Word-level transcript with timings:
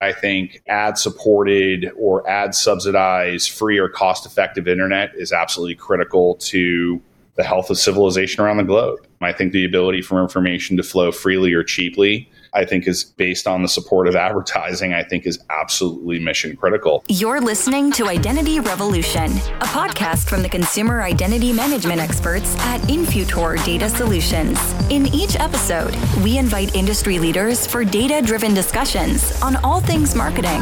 I 0.00 0.12
think 0.12 0.62
ad 0.66 0.98
supported 0.98 1.90
or 1.96 2.28
ad 2.28 2.54
subsidized, 2.54 3.50
free 3.50 3.78
or 3.78 3.88
cost 3.88 4.26
effective 4.26 4.68
internet 4.68 5.12
is 5.16 5.32
absolutely 5.32 5.76
critical 5.76 6.34
to 6.36 7.00
the 7.36 7.44
health 7.44 7.70
of 7.70 7.78
civilization 7.78 8.42
around 8.42 8.58
the 8.58 8.64
globe. 8.64 9.06
I 9.20 9.32
think 9.32 9.52
the 9.52 9.64
ability 9.64 10.02
for 10.02 10.22
information 10.22 10.76
to 10.76 10.82
flow 10.82 11.12
freely 11.12 11.52
or 11.52 11.64
cheaply 11.64 12.30
I 12.52 12.64
think 12.64 12.86
is 12.86 13.04
based 13.04 13.46
on 13.46 13.62
the 13.62 13.68
support 13.68 14.08
of 14.08 14.16
advertising, 14.16 14.92
I 14.92 15.02
think 15.02 15.26
is 15.26 15.38
absolutely 15.50 16.18
mission 16.18 16.56
critical. 16.56 17.04
You're 17.08 17.40
listening 17.40 17.92
to 17.92 18.08
Identity 18.08 18.60
Revolution, 18.60 19.30
a 19.60 19.66
podcast 19.66 20.28
from 20.28 20.42
the 20.42 20.48
consumer 20.48 21.02
identity 21.02 21.52
management 21.52 22.00
experts 22.00 22.56
at 22.60 22.80
Infutor 22.82 23.64
Data 23.64 23.88
Solutions. 23.88 24.58
In 24.90 25.06
each 25.14 25.36
episode, 25.36 25.94
we 26.22 26.38
invite 26.38 26.74
industry 26.74 27.18
leaders 27.18 27.66
for 27.66 27.84
data 27.84 28.20
driven 28.24 28.54
discussions 28.54 29.40
on 29.42 29.56
all 29.64 29.80
things 29.80 30.14
marketing, 30.14 30.60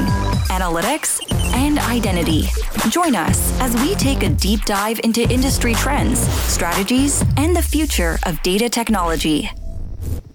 analytics, 0.48 1.20
and 1.54 1.78
identity. 1.78 2.48
Join 2.90 3.14
us 3.14 3.58
as 3.60 3.74
we 3.76 3.94
take 3.94 4.22
a 4.22 4.28
deep 4.28 4.64
dive 4.64 5.00
into 5.04 5.22
industry 5.30 5.74
trends, 5.74 6.18
strategies, 6.44 7.24
and 7.36 7.54
the 7.56 7.62
future 7.62 8.18
of 8.24 8.42
data 8.42 8.68
technology. 8.68 9.50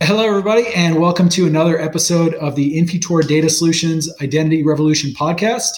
Hello, 0.02 0.26
everybody, 0.26 0.66
and 0.70 0.98
welcome 0.98 1.27
to 1.27 1.45
another 1.45 1.77
episode 1.77 2.34
of 2.35 2.55
the 2.55 2.80
Infutor 2.80 3.27
Data 3.27 3.49
Solutions 3.49 4.09
Identity 4.22 4.63
Revolution 4.63 5.12
podcast. 5.12 5.72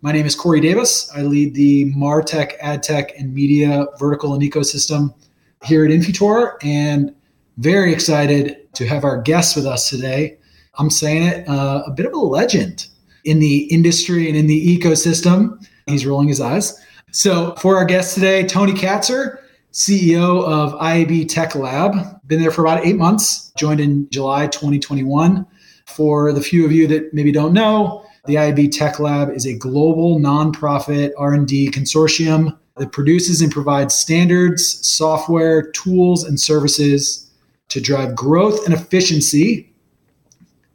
My 0.00 0.12
name 0.12 0.24
is 0.24 0.34
Corey 0.34 0.60
Davis. 0.60 1.10
I 1.14 1.22
lead 1.22 1.54
the 1.54 1.92
MarTech, 1.92 2.58
AdTech, 2.60 3.10
and 3.18 3.34
Media 3.34 3.86
vertical 3.98 4.32
and 4.32 4.42
ecosystem 4.42 5.14
here 5.62 5.84
at 5.84 5.90
Infutor, 5.90 6.54
and 6.62 7.14
very 7.58 7.92
excited 7.92 8.72
to 8.72 8.86
have 8.86 9.04
our 9.04 9.20
guest 9.20 9.54
with 9.54 9.66
us 9.66 9.90
today. 9.90 10.38
I'm 10.78 10.88
saying 10.88 11.24
it, 11.24 11.46
uh, 11.46 11.82
a 11.86 11.90
bit 11.90 12.06
of 12.06 12.14
a 12.14 12.18
legend 12.18 12.86
in 13.24 13.40
the 13.40 13.64
industry 13.64 14.26
and 14.26 14.38
in 14.38 14.46
the 14.46 14.78
ecosystem. 14.78 15.62
He's 15.84 16.06
rolling 16.06 16.28
his 16.28 16.40
eyes. 16.40 16.82
So, 17.12 17.54
for 17.56 17.76
our 17.76 17.84
guest 17.84 18.14
today, 18.14 18.46
Tony 18.46 18.72
Katsur. 18.72 19.38
CEO 19.76 20.42
of 20.42 20.72
IAB 20.80 21.28
Tech 21.28 21.54
Lab. 21.54 21.92
Been 22.26 22.40
there 22.40 22.50
for 22.50 22.62
about 22.62 22.86
eight 22.86 22.96
months, 22.96 23.52
joined 23.58 23.78
in 23.78 24.08
July 24.08 24.46
2021. 24.46 25.46
For 25.84 26.32
the 26.32 26.40
few 26.40 26.64
of 26.64 26.72
you 26.72 26.86
that 26.86 27.12
maybe 27.12 27.30
don't 27.30 27.52
know, 27.52 28.02
the 28.24 28.36
IAB 28.36 28.72
Tech 28.72 28.98
Lab 28.98 29.28
is 29.28 29.44
a 29.44 29.52
global 29.52 30.18
nonprofit 30.18 31.12
R&D 31.18 31.72
consortium 31.72 32.56
that 32.78 32.92
produces 32.92 33.42
and 33.42 33.52
provides 33.52 33.94
standards, 33.94 34.64
software, 34.88 35.70
tools, 35.72 36.24
and 36.24 36.40
services 36.40 37.30
to 37.68 37.78
drive 37.78 38.16
growth 38.16 38.64
and 38.64 38.72
efficiency 38.72 39.70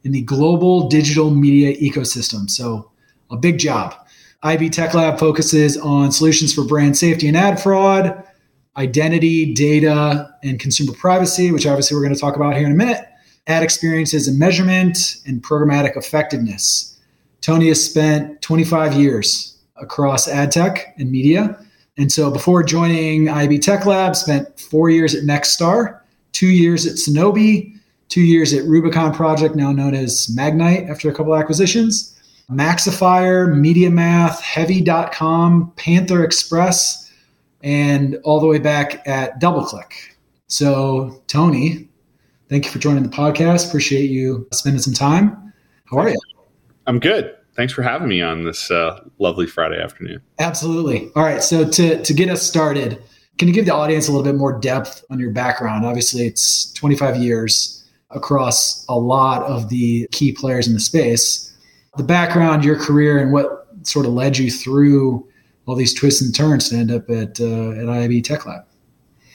in 0.04 0.12
the 0.12 0.22
global 0.22 0.88
digital 0.88 1.32
media 1.32 1.76
ecosystem. 1.76 2.48
So, 2.48 2.92
a 3.32 3.36
big 3.36 3.58
job. 3.58 3.96
IAB 4.44 4.70
Tech 4.70 4.94
Lab 4.94 5.18
focuses 5.18 5.76
on 5.76 6.12
solutions 6.12 6.54
for 6.54 6.64
brand 6.64 6.96
safety 6.96 7.26
and 7.26 7.36
ad 7.36 7.60
fraud, 7.60 8.22
identity, 8.76 9.52
data, 9.52 10.34
and 10.42 10.58
consumer 10.58 10.92
privacy, 10.94 11.52
which 11.52 11.66
obviously 11.66 11.96
we're 11.96 12.02
going 12.02 12.14
to 12.14 12.20
talk 12.20 12.36
about 12.36 12.56
here 12.56 12.66
in 12.66 12.72
a 12.72 12.76
minute, 12.76 13.04
ad 13.46 13.62
experiences 13.62 14.28
and 14.28 14.38
measurement, 14.38 15.16
and 15.26 15.42
programmatic 15.42 15.96
effectiveness. 15.96 16.98
Tony 17.40 17.68
has 17.68 17.84
spent 17.84 18.40
25 18.40 18.94
years 18.94 19.58
across 19.76 20.28
ad 20.28 20.52
tech 20.52 20.94
and 20.98 21.10
media. 21.10 21.58
And 21.98 22.10
so 22.10 22.30
before 22.30 22.62
joining 22.62 23.28
IB 23.28 23.58
Tech 23.58 23.84
Lab, 23.84 24.16
spent 24.16 24.58
four 24.58 24.88
years 24.88 25.14
at 25.14 25.24
Nexstar, 25.24 26.00
two 26.32 26.48
years 26.48 26.86
at 26.86 26.94
Sonobi, 26.94 27.76
two 28.08 28.22
years 28.22 28.54
at 28.54 28.64
Rubicon 28.64 29.12
Project, 29.12 29.56
now 29.56 29.72
known 29.72 29.94
as 29.94 30.28
Magnite 30.28 30.88
after 30.88 31.10
a 31.10 31.14
couple 31.14 31.34
acquisitions, 31.34 32.08
Maxifier, 32.50 33.48
MediaMath, 33.54 34.40
Heavy.com, 34.40 35.72
Panther 35.76 36.24
Express, 36.24 37.11
and 37.62 38.18
all 38.24 38.40
the 38.40 38.46
way 38.46 38.58
back 38.58 39.06
at 39.06 39.40
DoubleClick. 39.40 39.92
So, 40.46 41.22
Tony, 41.28 41.88
thank 42.48 42.64
you 42.64 42.70
for 42.70 42.78
joining 42.78 43.02
the 43.02 43.08
podcast. 43.08 43.68
Appreciate 43.68 44.10
you 44.10 44.46
spending 44.52 44.82
some 44.82 44.94
time. 44.94 45.52
How 45.86 45.98
are 45.98 46.08
you? 46.08 46.18
I'm 46.86 46.98
good. 46.98 47.34
Thanks 47.54 47.72
for 47.72 47.82
having 47.82 48.08
me 48.08 48.22
on 48.22 48.44
this 48.44 48.70
uh, 48.70 49.00
lovely 49.18 49.46
Friday 49.46 49.80
afternoon. 49.80 50.20
Absolutely. 50.38 51.10
All 51.14 51.22
right. 51.22 51.42
So, 51.42 51.68
to, 51.68 52.02
to 52.02 52.14
get 52.14 52.28
us 52.28 52.42
started, 52.42 53.02
can 53.38 53.48
you 53.48 53.54
give 53.54 53.66
the 53.66 53.74
audience 53.74 54.08
a 54.08 54.12
little 54.12 54.24
bit 54.24 54.36
more 54.36 54.58
depth 54.58 55.04
on 55.10 55.18
your 55.18 55.30
background? 55.30 55.84
Obviously, 55.84 56.26
it's 56.26 56.72
25 56.74 57.16
years 57.16 57.84
across 58.10 58.84
a 58.88 58.94
lot 58.94 59.42
of 59.44 59.68
the 59.68 60.06
key 60.12 60.32
players 60.32 60.66
in 60.66 60.74
the 60.74 60.80
space. 60.80 61.52
The 61.96 62.04
background, 62.04 62.64
your 62.64 62.76
career, 62.76 63.18
and 63.18 63.32
what 63.32 63.68
sort 63.82 64.06
of 64.06 64.12
led 64.12 64.38
you 64.38 64.50
through 64.50 65.26
all 65.66 65.74
these 65.74 65.94
twists 65.94 66.22
and 66.22 66.34
turns 66.34 66.68
to 66.70 66.76
end 66.76 66.90
up 66.90 67.08
at 67.10 67.40
uh, 67.40 67.70
at 67.72 67.86
IAB 67.86 68.24
Tech 68.24 68.46
Lab? 68.46 68.64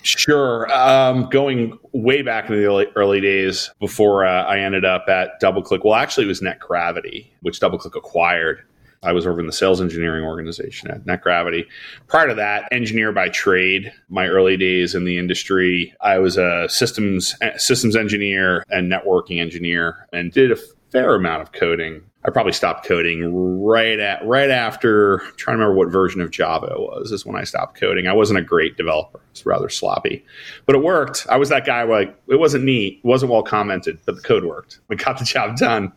Sure. 0.03 0.71
Um, 0.71 1.29
going 1.29 1.77
way 1.91 2.21
back 2.21 2.49
in 2.49 2.55
the 2.55 2.65
early, 2.65 2.88
early 2.95 3.19
days 3.19 3.69
before 3.79 4.25
uh, 4.25 4.43
I 4.43 4.59
ended 4.59 4.85
up 4.85 5.05
at 5.09 5.41
DoubleClick. 5.41 5.83
Well, 5.83 5.95
actually, 5.95 6.25
it 6.25 6.27
was 6.27 6.39
NetGravity, 6.39 7.27
which 7.41 7.59
DoubleClick 7.59 7.95
acquired. 7.95 8.63
I 9.03 9.11
was 9.11 9.27
over 9.27 9.39
in 9.39 9.45
the 9.45 9.53
sales 9.53 9.81
engineering 9.81 10.23
organization 10.23 10.89
at 10.89 11.05
NetGravity. 11.05 11.66
Prior 12.07 12.27
to 12.27 12.33
that, 12.35 12.67
engineer 12.71 13.11
by 13.11 13.29
trade. 13.29 13.91
My 14.09 14.27
early 14.27 14.57
days 14.57 14.95
in 14.95 15.03
the 15.03 15.17
industry, 15.17 15.93
I 16.01 16.19
was 16.19 16.37
a 16.37 16.67
systems 16.69 17.35
systems 17.57 17.95
engineer 17.95 18.63
and 18.69 18.91
networking 18.91 19.39
engineer, 19.39 20.07
and 20.13 20.31
did 20.31 20.51
a 20.51 20.57
fair 20.91 21.16
amount 21.16 21.41
of 21.41 21.51
coding 21.51 22.01
I 22.27 22.29
probably 22.29 22.51
stopped 22.51 22.85
coding 22.85 23.63
right 23.63 23.99
at 24.01 24.25
right 24.27 24.49
after 24.49 25.19
I'm 25.19 25.35
trying 25.38 25.57
to 25.57 25.63
remember 25.63 25.75
what 25.75 25.89
version 25.89 26.19
of 26.19 26.29
Java 26.29 26.67
it 26.67 26.79
was 26.79 27.13
is 27.13 27.25
when 27.25 27.38
I 27.38 27.45
stopped 27.45 27.79
coding. 27.79 28.05
I 28.05 28.13
wasn't 28.13 28.39
a 28.39 28.41
great 28.41 28.75
developer. 28.75 29.21
It's 29.31 29.45
rather 29.45 29.69
sloppy. 29.69 30.25
But 30.66 30.75
it 30.75 30.83
worked. 30.83 31.25
I 31.29 31.37
was 31.37 31.47
that 31.49 31.66
guy 31.66 31.83
like 31.83 32.13
it 32.27 32.35
wasn't 32.35 32.66
neat, 32.66 32.99
it 33.01 33.07
wasn't 33.07 33.31
well 33.31 33.43
commented, 33.43 33.99
but 34.05 34.17
the 34.17 34.21
code 34.21 34.43
worked. 34.43 34.81
We 34.89 34.97
got 34.97 35.17
the 35.17 35.23
job 35.23 35.55
done. 35.55 35.93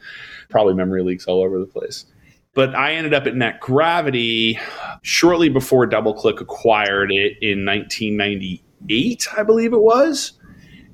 Probably 0.50 0.74
memory 0.74 1.02
leaks 1.02 1.26
all 1.26 1.42
over 1.42 1.58
the 1.58 1.66
place. 1.66 2.06
But 2.54 2.76
I 2.76 2.92
ended 2.92 3.12
up 3.12 3.26
at 3.26 3.34
NetGravity 3.34 4.60
shortly 5.02 5.48
before 5.48 5.88
DoubleClick 5.88 6.40
acquired 6.40 7.10
it 7.10 7.38
in 7.42 7.64
1998, 7.64 9.28
I 9.36 9.42
believe 9.42 9.72
it 9.72 9.82
was. 9.82 10.32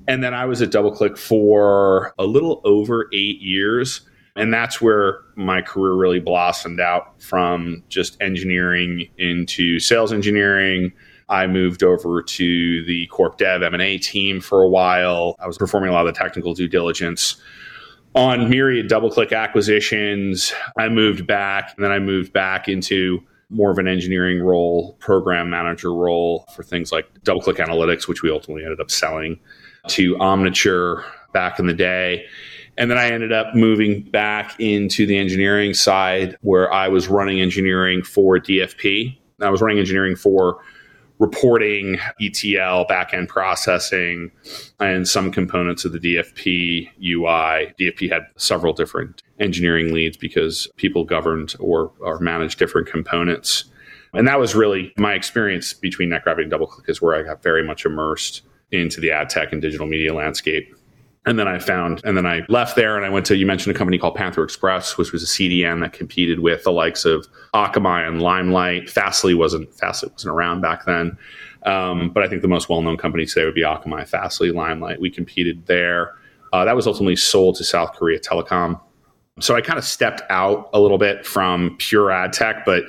And 0.07 0.23
then 0.23 0.33
I 0.33 0.45
was 0.45 0.63
at 0.63 0.71
DoubleClick 0.71 1.15
for 1.15 2.15
a 2.17 2.25
little 2.25 2.61
over 2.63 3.07
eight 3.13 3.39
years 3.39 4.06
and 4.37 4.53
that's 4.53 4.79
where 4.79 5.21
my 5.35 5.61
career 5.61 5.93
really 5.93 6.19
blossomed 6.19 6.79
out 6.79 7.21
from 7.21 7.83
just 7.89 8.21
engineering 8.21 9.09
into 9.17 9.79
sales 9.79 10.13
engineering. 10.13 10.93
I 11.29 11.47
moved 11.47 11.83
over 11.83 12.21
to 12.21 12.85
the 12.85 13.07
corp 13.07 13.37
dev 13.37 13.63
M&A 13.63 13.97
team 13.97 14.39
for 14.39 14.61
a 14.61 14.69
while. 14.69 15.35
I 15.39 15.47
was 15.47 15.57
performing 15.57 15.89
a 15.89 15.93
lot 15.93 16.07
of 16.07 16.13
the 16.13 16.19
technical 16.19 16.53
due 16.53 16.67
diligence 16.67 17.35
on 18.15 18.49
myriad 18.49 18.89
DoubleClick 18.89 19.35
acquisitions. 19.35 20.53
I 20.77 20.87
moved 20.87 21.27
back 21.27 21.73
and 21.75 21.83
then 21.83 21.91
I 21.91 21.99
moved 21.99 22.31
back 22.31 22.67
into 22.67 23.19
more 23.49 23.71
of 23.71 23.77
an 23.77 23.87
engineering 23.87 24.41
role, 24.41 24.93
program 24.99 25.49
manager 25.49 25.93
role 25.93 26.45
for 26.53 26.63
things 26.63 26.91
like 26.91 27.11
DoubleClick 27.23 27.57
Analytics, 27.57 28.07
which 28.07 28.21
we 28.21 28.31
ultimately 28.31 28.63
ended 28.63 28.79
up 28.79 28.91
selling 28.91 29.39
to 29.87 30.15
Omniture 30.15 31.03
back 31.33 31.59
in 31.59 31.67
the 31.67 31.73
day. 31.73 32.25
And 32.77 32.91
then 32.91 32.97
I 32.97 33.09
ended 33.09 33.31
up 33.31 33.55
moving 33.55 34.03
back 34.03 34.59
into 34.59 35.05
the 35.05 35.17
engineering 35.17 35.73
side 35.73 36.37
where 36.41 36.71
I 36.71 36.87
was 36.87 37.07
running 37.07 37.41
engineering 37.41 38.03
for 38.03 38.37
DFP. 38.37 39.17
I 39.41 39.49
was 39.49 39.61
running 39.61 39.79
engineering 39.79 40.15
for 40.15 40.59
reporting, 41.19 41.97
ETL, 42.21 42.85
backend 42.85 43.27
processing, 43.27 44.31
and 44.79 45.07
some 45.07 45.31
components 45.31 45.83
of 45.85 45.91
the 45.91 45.99
DFP 45.99 46.89
UI. 47.01 47.73
DFP 47.79 48.11
had 48.11 48.23
several 48.35 48.73
different 48.73 49.23
engineering 49.39 49.93
leads 49.93 50.17
because 50.17 50.67
people 50.77 51.03
governed 51.03 51.55
or, 51.59 51.91
or 51.99 52.19
managed 52.19 52.59
different 52.59 52.87
components. 52.87 53.65
And 54.13 54.27
that 54.27 54.39
was 54.39 54.55
really 54.55 54.93
my 54.97 55.13
experience 55.13 55.73
between 55.73 56.09
NetGravity 56.09 56.43
and 56.43 56.51
DoubleClick 56.51 56.89
is 56.89 57.01
where 57.01 57.15
I 57.15 57.23
got 57.23 57.43
very 57.43 57.63
much 57.63 57.85
immersed 57.85 58.43
into 58.71 59.01
the 59.01 59.11
ad 59.11 59.29
tech 59.29 59.51
and 59.51 59.61
digital 59.61 59.87
media 59.87 60.13
landscape. 60.13 60.73
And 61.27 61.37
then 61.37 61.47
I 61.47 61.59
found, 61.59 62.01
and 62.05 62.15
then 62.15 62.25
I 62.25 62.43
left 62.47 62.77
there 62.77 62.95
and 62.95 63.05
I 63.05 63.09
went 63.09 63.25
to, 63.25 63.35
you 63.35 63.45
mentioned 63.45 63.75
a 63.75 63.77
company 63.77 63.97
called 63.97 64.15
Panther 64.15 64.43
Express, 64.43 64.97
which 64.97 65.11
was 65.11 65.23
a 65.23 65.25
CDN 65.25 65.81
that 65.81 65.91
competed 65.91 66.39
with 66.39 66.63
the 66.63 66.71
likes 66.71 67.03
of 67.03 67.27
Akamai 67.53 68.07
and 68.07 68.21
Limelight. 68.21 68.89
Fastly 68.89 69.33
wasn't, 69.33 69.73
Fastly 69.73 70.09
wasn't 70.11 70.33
around 70.33 70.61
back 70.61 70.85
then. 70.85 71.17
Um, 71.63 72.11
but 72.11 72.23
I 72.23 72.29
think 72.29 72.41
the 72.41 72.47
most 72.47 72.69
well 72.69 72.81
known 72.81 72.95
company 72.95 73.25
today 73.25 73.43
would 73.43 73.55
be 73.55 73.63
Akamai, 73.63 74.07
Fastly, 74.07 74.51
Limelight. 74.51 75.01
We 75.01 75.09
competed 75.09 75.65
there. 75.65 76.15
Uh, 76.53 76.63
that 76.63 76.77
was 76.77 76.87
ultimately 76.87 77.17
sold 77.17 77.55
to 77.55 77.65
South 77.65 77.91
Korea 77.93 78.19
Telecom. 78.19 78.79
So 79.41 79.53
I 79.53 79.61
kind 79.61 79.77
of 79.77 79.83
stepped 79.83 80.21
out 80.29 80.69
a 80.73 80.79
little 80.79 80.97
bit 80.97 81.25
from 81.25 81.75
pure 81.77 82.09
ad 82.09 82.31
tech, 82.31 82.65
but 82.65 82.85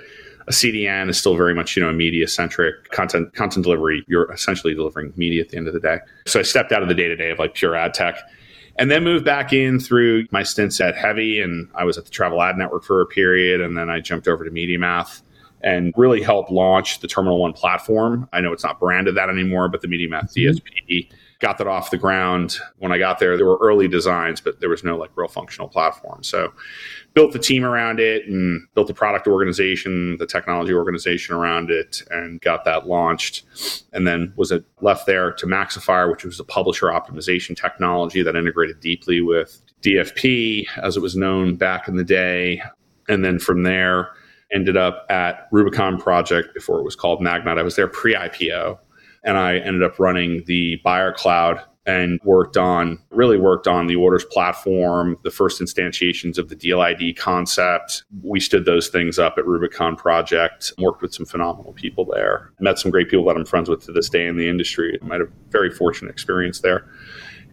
a 0.48 0.50
CDN 0.50 1.10
is 1.10 1.18
still 1.18 1.36
very 1.36 1.54
much, 1.54 1.76
you 1.76 1.82
know, 1.82 1.92
media 1.92 2.26
centric 2.26 2.90
content 2.90 3.34
content 3.34 3.64
delivery. 3.64 4.02
You're 4.08 4.32
essentially 4.32 4.74
delivering 4.74 5.12
media 5.16 5.42
at 5.42 5.50
the 5.50 5.58
end 5.58 5.68
of 5.68 5.74
the 5.74 5.80
day. 5.80 5.98
So 6.26 6.40
I 6.40 6.42
stepped 6.42 6.72
out 6.72 6.82
of 6.82 6.88
the 6.88 6.94
day 6.94 7.06
to 7.06 7.16
day 7.16 7.30
of 7.30 7.38
like 7.38 7.54
pure 7.54 7.76
ad 7.76 7.94
tech. 7.94 8.18
and 8.76 8.90
then 8.90 9.04
moved 9.04 9.24
back 9.24 9.52
in 9.52 9.80
through 9.80 10.26
my 10.30 10.42
stints 10.42 10.80
at 10.80 10.96
Heavy, 10.96 11.40
and 11.40 11.68
I 11.74 11.84
was 11.84 11.98
at 11.98 12.04
the 12.04 12.10
Travel 12.10 12.40
Ad 12.40 12.56
Network 12.56 12.84
for 12.84 13.00
a 13.00 13.06
period, 13.06 13.60
and 13.60 13.76
then 13.76 13.90
I 13.90 14.00
jumped 14.00 14.28
over 14.28 14.44
to 14.44 14.50
MediaMath 14.50 15.22
and 15.62 15.92
really 15.96 16.22
helped 16.22 16.50
launch 16.50 17.00
the 17.00 17.08
Terminal 17.08 17.40
One 17.40 17.52
platform. 17.52 18.28
I 18.32 18.40
know 18.40 18.52
it's 18.52 18.62
not 18.62 18.78
branded 18.78 19.16
that 19.16 19.28
anymore, 19.28 19.68
but 19.68 19.82
the 19.82 19.88
MediaMath 19.88 20.32
DSP 20.32 20.62
mm-hmm. 20.62 21.14
Got 21.40 21.58
that 21.58 21.66
off 21.66 21.90
the 21.90 21.96
ground. 21.96 22.58
When 22.78 22.90
I 22.90 22.98
got 22.98 23.18
there, 23.18 23.36
there 23.36 23.46
were 23.46 23.58
early 23.60 23.86
designs, 23.86 24.40
but 24.40 24.60
there 24.60 24.68
was 24.68 24.82
no 24.82 24.96
like 24.96 25.10
real 25.16 25.28
functional 25.28 25.68
platform. 25.68 26.22
So 26.22 26.52
built 27.14 27.32
the 27.32 27.38
team 27.38 27.64
around 27.64 28.00
it 28.00 28.26
and 28.26 28.66
built 28.74 28.88
the 28.88 28.94
product 28.94 29.28
organization, 29.28 30.16
the 30.18 30.26
technology 30.26 30.72
organization 30.72 31.34
around 31.34 31.70
it, 31.70 32.02
and 32.10 32.40
got 32.40 32.64
that 32.64 32.88
launched. 32.88 33.44
And 33.92 34.06
then 34.06 34.32
was 34.36 34.50
it 34.50 34.64
left 34.80 35.06
there 35.06 35.32
to 35.32 35.46
Maxifier, 35.46 36.10
which 36.10 36.24
was 36.24 36.40
a 36.40 36.44
publisher 36.44 36.86
optimization 36.86 37.56
technology 37.56 38.22
that 38.22 38.34
integrated 38.34 38.80
deeply 38.80 39.20
with 39.20 39.62
DFP, 39.82 40.66
as 40.82 40.96
it 40.96 41.00
was 41.00 41.14
known 41.14 41.54
back 41.54 41.86
in 41.86 41.96
the 41.96 42.04
day. 42.04 42.62
And 43.08 43.24
then 43.24 43.38
from 43.38 43.62
there, 43.62 44.10
ended 44.52 44.76
up 44.76 45.06
at 45.10 45.48
Rubicon 45.52 45.98
Project 45.98 46.54
before 46.54 46.78
it 46.78 46.84
was 46.84 46.96
called 46.96 47.20
Magnite. 47.20 47.58
I 47.58 47.62
was 47.62 47.76
there 47.76 47.88
pre 47.88 48.14
IPO, 48.14 48.78
and 49.28 49.36
I 49.36 49.58
ended 49.58 49.82
up 49.82 50.00
running 50.00 50.42
the 50.46 50.76
buyer 50.76 51.12
cloud 51.12 51.60
and 51.84 52.18
worked 52.24 52.56
on 52.56 52.98
really 53.10 53.36
worked 53.36 53.66
on 53.66 53.86
the 53.86 53.94
orders 53.94 54.24
platform, 54.24 55.18
the 55.22 55.30
first 55.30 55.60
instantiations 55.60 56.38
of 56.38 56.48
the 56.48 56.54
deal 56.54 56.80
ID 56.80 57.12
concept. 57.12 58.04
We 58.22 58.40
stood 58.40 58.64
those 58.64 58.88
things 58.88 59.18
up 59.18 59.36
at 59.36 59.46
Rubicon 59.46 59.96
Project, 59.96 60.72
worked 60.78 61.02
with 61.02 61.14
some 61.14 61.26
phenomenal 61.26 61.74
people 61.74 62.06
there, 62.06 62.52
met 62.58 62.78
some 62.78 62.90
great 62.90 63.10
people 63.10 63.26
that 63.26 63.36
I'm 63.36 63.44
friends 63.44 63.68
with 63.68 63.84
to 63.84 63.92
this 63.92 64.08
day 64.08 64.26
in 64.26 64.38
the 64.38 64.48
industry. 64.48 64.98
I 65.02 65.12
had 65.12 65.20
a 65.20 65.28
very 65.50 65.70
fortunate 65.70 66.10
experience 66.10 66.60
there. 66.60 66.88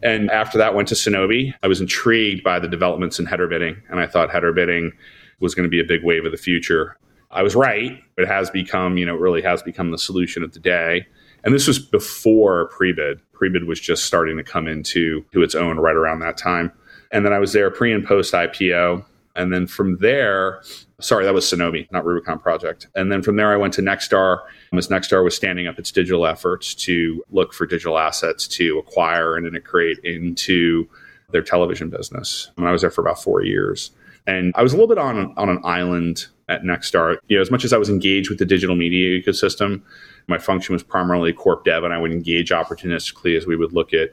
And 0.02 0.32
after 0.32 0.58
that, 0.58 0.76
went 0.76 0.88
to 0.90 0.96
Sonobi. 0.96 1.54
I 1.62 1.68
was 1.68 1.82
intrigued 1.82 2.42
by 2.44 2.60
the 2.60 2.70
developments 2.70 3.20
in 3.20 3.26
header 3.26 3.48
bidding, 3.48 3.76
and 3.90 4.00
I 4.00 4.08
thought 4.08 4.32
header 4.32 4.54
bidding 4.54 4.94
was 5.42 5.56
going 5.56 5.66
to 5.66 5.70
be 5.70 5.82
a 5.82 5.86
big 5.86 6.06
wave 6.06 6.24
of 6.24 6.32
the 6.32 6.38
future. 6.38 6.98
I 7.32 7.44
was 7.44 7.54
right. 7.54 8.00
It 8.18 8.28
has 8.28 8.50
become, 8.50 8.98
you 8.98 9.06
know, 9.06 9.16
it 9.16 9.20
really 9.20 9.42
has 9.42 9.62
become 9.62 9.92
the 9.92 9.98
solution 9.98 10.42
of 10.42 10.54
the 10.54 10.60
day. 10.60 11.06
And 11.46 11.54
this 11.54 11.68
was 11.68 11.80
before 11.80 12.70
Prebid. 12.70 13.22
Prebid 13.34 13.68
was 13.68 13.80
just 13.80 14.06
starting 14.06 14.36
to 14.38 14.44
come 14.44 14.68
into 14.68 15.24
to 15.32 15.44
its 15.44 15.56
own 15.56 15.78
right 15.78 15.96
around 15.96 16.20
that 16.20 16.38
time. 16.38 16.72
And 17.12 17.24
then 17.24 17.34
I 17.34 17.40
was 17.40 17.54
there 17.54 17.70
pre 17.70 17.94
and 17.94 18.06
post 18.06 18.34
IPO. 18.34 19.06
And 19.36 19.54
then 19.54 19.68
from 19.68 19.98
there, 19.98 20.62
sorry, 21.00 21.26
that 21.26 21.34
was 21.34 21.46
Sonobi, 21.46 21.92
not 21.92 22.06
Rubicon 22.06 22.40
Project. 22.40 22.88
And 22.96 23.12
then 23.12 23.22
from 23.22 23.36
there, 23.36 23.52
I 23.52 23.58
went 23.58 23.74
to 23.76 23.82
Nexstar. 23.82 24.40
As 24.74 24.88
Nexstar 24.88 25.24
was 25.24 25.36
standing 25.36 25.68
up 25.68 25.78
its 25.78 25.92
digital 25.92 26.26
efforts 26.26 26.74
to 26.76 27.24
look 27.30 27.54
for 27.54 27.66
digital 27.66 28.00
assets 28.00 28.48
to 28.48 28.80
acquire 28.80 29.36
and 29.36 29.46
integrate 29.46 30.00
into 30.00 30.88
their 31.32 31.42
television 31.42 31.90
business. 31.90 32.50
And 32.58 32.68
I 32.68 32.72
was 32.72 32.82
there 32.82 32.92
for 32.92 33.02
about 33.02 33.22
four 33.22 33.44
years. 33.44 33.92
And 34.26 34.54
I 34.56 34.64
was 34.64 34.74
a 34.74 34.78
little 34.78 34.88
bit 34.88 34.98
on, 34.98 35.34
on 35.38 35.50
an 35.50 35.60
island 35.64 36.28
at 36.50 36.64
Nexstar. 36.64 37.18
You 37.28 37.38
know, 37.38 37.42
as 37.42 37.52
much 37.52 37.66
as 37.66 37.74
I 37.74 37.78
was 37.78 37.90
engaged 37.90 38.30
with 38.30 38.40
the 38.40 38.46
digital 38.46 38.76
media 38.76 39.22
ecosystem, 39.22 39.82
my 40.28 40.38
function 40.38 40.74
was 40.74 40.84
primarily 40.84 41.34
corp 41.34 41.66
dev, 41.66 41.84
and 41.84 41.94
I 41.94 41.98
would 41.98 42.12
engage 42.12 42.50
opportunistically 42.50 43.38
as 43.38 43.46
we 43.46 43.56
would 43.56 43.74
look 43.74 43.94
at 43.94 44.12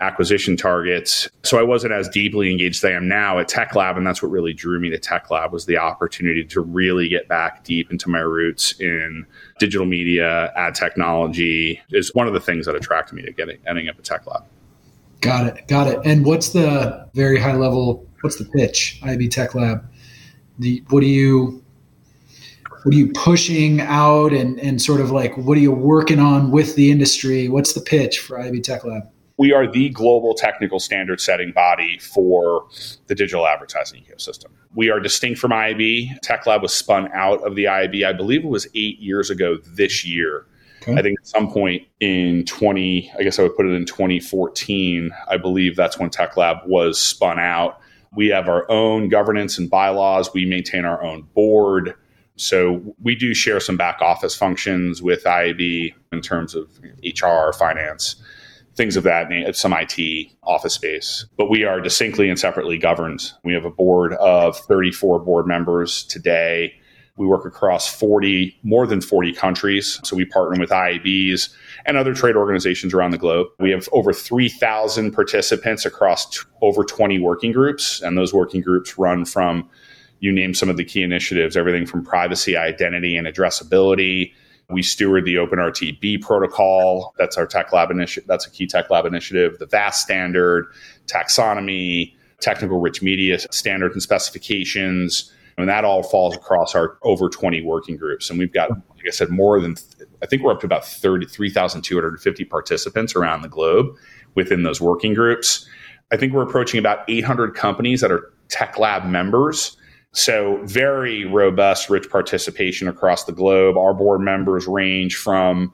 acquisition 0.00 0.56
targets. 0.56 1.28
So 1.42 1.58
I 1.58 1.62
wasn't 1.62 1.92
as 1.92 2.08
deeply 2.08 2.50
engaged 2.50 2.82
as 2.82 2.90
I 2.90 2.94
am 2.94 3.06
now 3.06 3.38
at 3.38 3.48
Tech 3.48 3.74
Lab, 3.74 3.96
and 3.96 4.06
that's 4.06 4.22
what 4.22 4.30
really 4.30 4.54
drew 4.54 4.80
me 4.80 4.88
to 4.90 4.98
Tech 4.98 5.30
Lab 5.30 5.52
was 5.52 5.66
the 5.66 5.76
opportunity 5.76 6.44
to 6.44 6.60
really 6.60 7.08
get 7.08 7.28
back 7.28 7.64
deep 7.64 7.90
into 7.90 8.08
my 8.08 8.20
roots 8.20 8.78
in 8.80 9.26
digital 9.58 9.86
media, 9.86 10.52
ad 10.56 10.74
technology 10.74 11.80
is 11.90 12.14
one 12.14 12.26
of 12.26 12.32
the 12.32 12.40
things 12.40 12.66
that 12.66 12.74
attracted 12.74 13.14
me 13.14 13.22
to 13.22 13.32
getting 13.32 13.58
ending 13.66 13.88
up 13.88 13.98
at 13.98 14.04
Tech 14.04 14.26
Lab. 14.26 14.44
Got 15.20 15.46
it. 15.48 15.68
Got 15.68 15.86
it. 15.86 15.98
And 16.04 16.24
what's 16.24 16.50
the 16.50 17.06
very 17.12 17.38
high 17.38 17.54
level? 17.54 18.06
What's 18.22 18.36
the 18.36 18.46
pitch? 18.46 18.98
IB 19.02 19.28
Tech 19.28 19.54
Lab. 19.54 19.86
The 20.58 20.82
what 20.88 21.00
do 21.00 21.06
you 21.06 21.62
what 22.82 22.94
are 22.94 22.98
you 22.98 23.12
pushing 23.12 23.80
out 23.80 24.32
and, 24.32 24.58
and 24.60 24.80
sort 24.80 25.00
of 25.00 25.10
like 25.10 25.36
what 25.36 25.56
are 25.56 25.60
you 25.60 25.72
working 25.72 26.18
on 26.18 26.50
with 26.50 26.74
the 26.76 26.90
industry? 26.90 27.48
What's 27.48 27.72
the 27.74 27.80
pitch 27.80 28.18
for 28.20 28.38
IAB 28.38 28.62
Tech 28.62 28.84
Lab? 28.84 29.02
We 29.36 29.54
are 29.54 29.66
the 29.66 29.88
global 29.88 30.34
technical 30.34 30.78
standard 30.78 31.20
setting 31.20 31.52
body 31.52 31.98
for 31.98 32.66
the 33.06 33.14
digital 33.14 33.46
advertising 33.46 34.02
ecosystem. 34.02 34.48
We 34.74 34.90
are 34.90 35.00
distinct 35.00 35.40
from 35.40 35.50
IAB. 35.50 36.20
Tech 36.20 36.46
Lab 36.46 36.60
was 36.60 36.74
spun 36.74 37.08
out 37.14 37.42
of 37.46 37.54
the 37.54 37.64
IAB, 37.64 38.06
I 38.06 38.12
believe 38.12 38.44
it 38.44 38.48
was 38.48 38.66
eight 38.74 38.98
years 38.98 39.30
ago 39.30 39.56
this 39.64 40.04
year. 40.04 40.46
Okay. 40.82 40.94
I 40.94 41.02
think 41.02 41.18
at 41.20 41.26
some 41.26 41.50
point 41.50 41.86
in 42.00 42.44
20, 42.44 43.12
I 43.18 43.22
guess 43.22 43.38
I 43.38 43.42
would 43.42 43.56
put 43.56 43.66
it 43.66 43.72
in 43.72 43.86
2014, 43.86 45.10
I 45.28 45.36
believe 45.36 45.76
that's 45.76 45.98
when 45.98 46.10
Tech 46.10 46.36
Lab 46.36 46.58
was 46.66 46.98
spun 46.98 47.38
out. 47.38 47.80
We 48.14 48.28
have 48.28 48.48
our 48.48 48.70
own 48.70 49.08
governance 49.08 49.58
and 49.58 49.70
bylaws. 49.70 50.34
We 50.34 50.44
maintain 50.44 50.84
our 50.84 51.02
own 51.02 51.22
board. 51.34 51.94
So 52.36 52.94
we 53.02 53.14
do 53.14 53.34
share 53.34 53.60
some 53.60 53.76
back 53.76 54.00
office 54.00 54.34
functions 54.34 55.02
with 55.02 55.24
IAB 55.24 55.94
in 56.12 56.20
terms 56.20 56.54
of 56.54 56.68
HR, 57.04 57.52
finance, 57.52 58.16
things 58.76 58.96
of 58.96 59.04
that 59.04 59.28
some 59.54 59.74
IT, 59.74 60.28
office 60.42 60.74
space. 60.74 61.26
But 61.36 61.50
we 61.50 61.64
are 61.64 61.80
distinctly 61.80 62.28
and 62.28 62.38
separately 62.38 62.78
governed. 62.78 63.32
We 63.44 63.52
have 63.52 63.64
a 63.64 63.70
board 63.70 64.14
of 64.14 64.56
34 64.56 65.18
board 65.20 65.46
members 65.46 66.04
today. 66.04 66.74
We 67.16 67.26
work 67.26 67.44
across 67.44 67.86
40, 67.86 68.58
more 68.62 68.86
than 68.86 69.02
40 69.02 69.34
countries. 69.34 70.00
So 70.04 70.16
we 70.16 70.24
partner 70.24 70.58
with 70.58 70.70
IABs 70.70 71.50
and 71.84 71.98
other 71.98 72.14
trade 72.14 72.34
organizations 72.34 72.94
around 72.94 73.10
the 73.10 73.18
globe. 73.18 73.48
We 73.58 73.70
have 73.72 73.86
over 73.92 74.14
3,000 74.14 75.12
participants 75.12 75.84
across 75.84 76.30
t- 76.30 76.38
over 76.62 76.82
20 76.82 77.18
working 77.18 77.52
groups. 77.52 78.00
And 78.00 78.16
those 78.16 78.32
working 78.32 78.62
groups 78.62 78.96
run 78.96 79.26
from 79.26 79.68
you 80.20 80.30
name 80.32 80.54
some 80.54 80.68
of 80.68 80.76
the 80.76 80.84
key 80.84 81.02
initiatives, 81.02 81.56
everything 81.56 81.86
from 81.86 82.04
privacy, 82.04 82.56
identity, 82.56 83.16
and 83.16 83.26
addressability. 83.26 84.32
We 84.68 84.82
steward 84.82 85.24
the 85.24 85.34
OpenRTB 85.34 86.20
protocol. 86.22 87.14
That's 87.18 87.36
our 87.36 87.46
tech 87.46 87.72
lab 87.72 87.90
initiative. 87.90 88.28
That's 88.28 88.46
a 88.46 88.50
key 88.50 88.66
tech 88.66 88.88
lab 88.90 89.04
initiative. 89.04 89.58
The 89.58 89.66
VAST 89.66 90.02
standard, 90.02 90.66
taxonomy, 91.06 92.14
technical 92.40 92.80
rich 92.80 93.02
media 93.02 93.38
standards 93.50 93.94
and 93.94 94.02
specifications. 94.02 95.32
And 95.58 95.68
that 95.68 95.84
all 95.84 96.02
falls 96.02 96.36
across 96.36 96.74
our 96.74 96.96
over 97.02 97.28
20 97.28 97.62
working 97.62 97.96
groups. 97.96 98.30
And 98.30 98.38
we've 98.38 98.52
got, 98.52 98.70
like 98.70 99.06
I 99.06 99.10
said, 99.10 99.30
more 99.30 99.60
than, 99.60 99.76
I 100.22 100.26
think 100.26 100.42
we're 100.42 100.52
up 100.52 100.60
to 100.60 100.66
about 100.66 100.86
33,250 100.86 102.44
participants 102.44 103.14
around 103.14 103.42
the 103.42 103.48
globe 103.48 103.94
within 104.34 104.62
those 104.62 104.80
working 104.80 105.14
groups. 105.14 105.66
I 106.12 106.16
think 106.16 106.32
we're 106.32 106.42
approaching 106.42 106.78
about 106.78 107.00
800 107.08 107.54
companies 107.54 108.00
that 108.00 108.10
are 108.10 108.32
Tech 108.48 108.78
Lab 108.78 109.04
members 109.04 109.76
so, 110.12 110.60
very 110.64 111.24
robust, 111.24 111.88
rich 111.88 112.10
participation 112.10 112.88
across 112.88 113.24
the 113.24 113.32
globe. 113.32 113.76
Our 113.76 113.94
board 113.94 114.20
members 114.20 114.66
range 114.66 115.16
from 115.16 115.72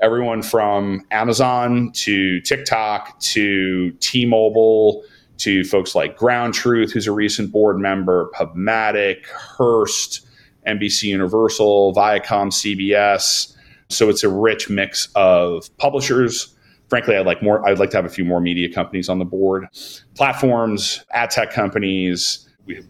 everyone 0.00 0.42
from 0.42 1.02
Amazon 1.10 1.90
to 1.94 2.40
TikTok 2.42 3.18
to 3.18 3.90
T 3.98 4.24
Mobile 4.24 5.02
to 5.38 5.64
folks 5.64 5.96
like 5.96 6.16
Ground 6.16 6.54
Truth, 6.54 6.92
who's 6.92 7.08
a 7.08 7.12
recent 7.12 7.50
board 7.50 7.80
member, 7.80 8.30
Pubmatic, 8.36 9.26
Hearst, 9.26 10.28
NBC 10.64 11.04
Universal, 11.04 11.92
Viacom, 11.94 12.52
CBS. 12.52 13.52
So, 13.88 14.08
it's 14.08 14.22
a 14.22 14.28
rich 14.28 14.70
mix 14.70 15.08
of 15.16 15.76
publishers. 15.78 16.54
Frankly, 16.88 17.16
I'd 17.16 17.26
like 17.26 17.42
more. 17.42 17.66
I'd 17.66 17.80
like 17.80 17.90
to 17.90 17.96
have 17.96 18.04
a 18.04 18.10
few 18.10 18.24
more 18.24 18.40
media 18.40 18.72
companies 18.72 19.08
on 19.08 19.18
the 19.18 19.24
board, 19.24 19.66
platforms, 20.14 21.04
ad 21.10 21.30
tech 21.30 21.50
companies, 21.50 22.48
we, 22.66 22.80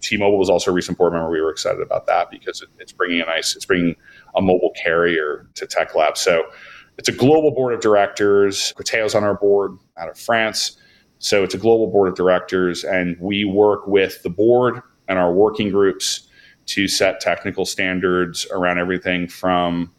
T-Mobile 0.00 0.38
was 0.38 0.50
also 0.50 0.70
a 0.70 0.74
recent 0.74 0.98
board 0.98 1.12
member. 1.12 1.30
We 1.30 1.40
were 1.40 1.50
excited 1.50 1.80
about 1.80 2.06
that 2.06 2.30
because 2.30 2.62
it, 2.62 2.68
it's 2.78 2.92
bringing 2.92 3.20
a 3.20 3.26
nice, 3.26 3.54
it's 3.56 3.64
bringing 3.64 3.96
a 4.34 4.42
mobile 4.42 4.72
carrier 4.82 5.46
to 5.54 5.66
Tech 5.66 5.94
Lab. 5.94 6.16
So 6.16 6.44
it's 6.98 7.08
a 7.08 7.12
global 7.12 7.50
board 7.50 7.74
of 7.74 7.80
directors. 7.80 8.72
Criteo's 8.76 9.14
on 9.14 9.24
our 9.24 9.34
board 9.34 9.76
out 9.96 10.08
of 10.08 10.18
France. 10.18 10.76
So 11.18 11.44
it's 11.44 11.54
a 11.54 11.58
global 11.58 11.86
board 11.86 12.08
of 12.08 12.16
directors, 12.16 12.82
and 12.82 13.16
we 13.20 13.44
work 13.44 13.86
with 13.86 14.22
the 14.24 14.30
board 14.30 14.82
and 15.08 15.18
our 15.18 15.32
working 15.32 15.70
groups 15.70 16.28
to 16.66 16.88
set 16.88 17.20
technical 17.20 17.64
standards 17.64 18.46
around 18.50 18.78
everything 18.78 19.28
from 19.28 19.92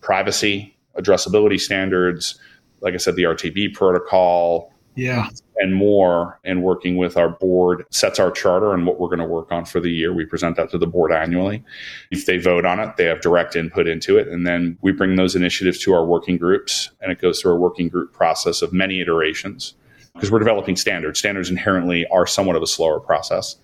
privacy, 0.00 0.76
addressability 0.98 1.58
standards, 1.58 2.38
like 2.80 2.94
I 2.94 2.98
said, 2.98 3.16
the 3.16 3.24
RTB 3.24 3.74
protocol, 3.74 4.72
yeah. 4.94 5.28
And 5.56 5.74
more 5.74 6.40
and 6.44 6.62
working 6.62 6.96
with 6.96 7.16
our 7.16 7.28
board 7.28 7.84
sets 7.90 8.18
our 8.18 8.30
charter 8.30 8.72
and 8.72 8.86
what 8.86 8.98
we're 8.98 9.08
going 9.08 9.20
to 9.20 9.24
work 9.24 9.52
on 9.52 9.64
for 9.64 9.78
the 9.78 9.90
year. 9.90 10.12
We 10.12 10.24
present 10.24 10.56
that 10.56 10.70
to 10.70 10.78
the 10.78 10.86
board 10.86 11.12
annually. 11.12 11.62
If 12.10 12.26
they 12.26 12.38
vote 12.38 12.64
on 12.64 12.80
it 12.80 12.96
they 12.96 13.04
have 13.04 13.20
direct 13.20 13.56
input 13.56 13.86
into 13.86 14.18
it 14.18 14.28
and 14.28 14.46
then 14.46 14.78
we 14.80 14.92
bring 14.92 15.16
those 15.16 15.36
initiatives 15.36 15.78
to 15.80 15.92
our 15.94 16.04
working 16.04 16.36
groups 16.36 16.90
and 17.00 17.12
it 17.12 17.20
goes 17.20 17.40
through 17.40 17.52
a 17.52 17.56
working 17.56 17.88
group 17.88 18.12
process 18.12 18.62
of 18.62 18.72
many 18.72 19.00
iterations. 19.00 19.74
Because 20.14 20.30
we're 20.32 20.40
developing 20.40 20.74
standards. 20.74 21.20
Standards 21.20 21.50
inherently 21.50 22.04
are 22.08 22.26
somewhat 22.26 22.56
of 22.56 22.62
a 22.62 22.66
slower 22.66 22.98
process. 22.98 23.56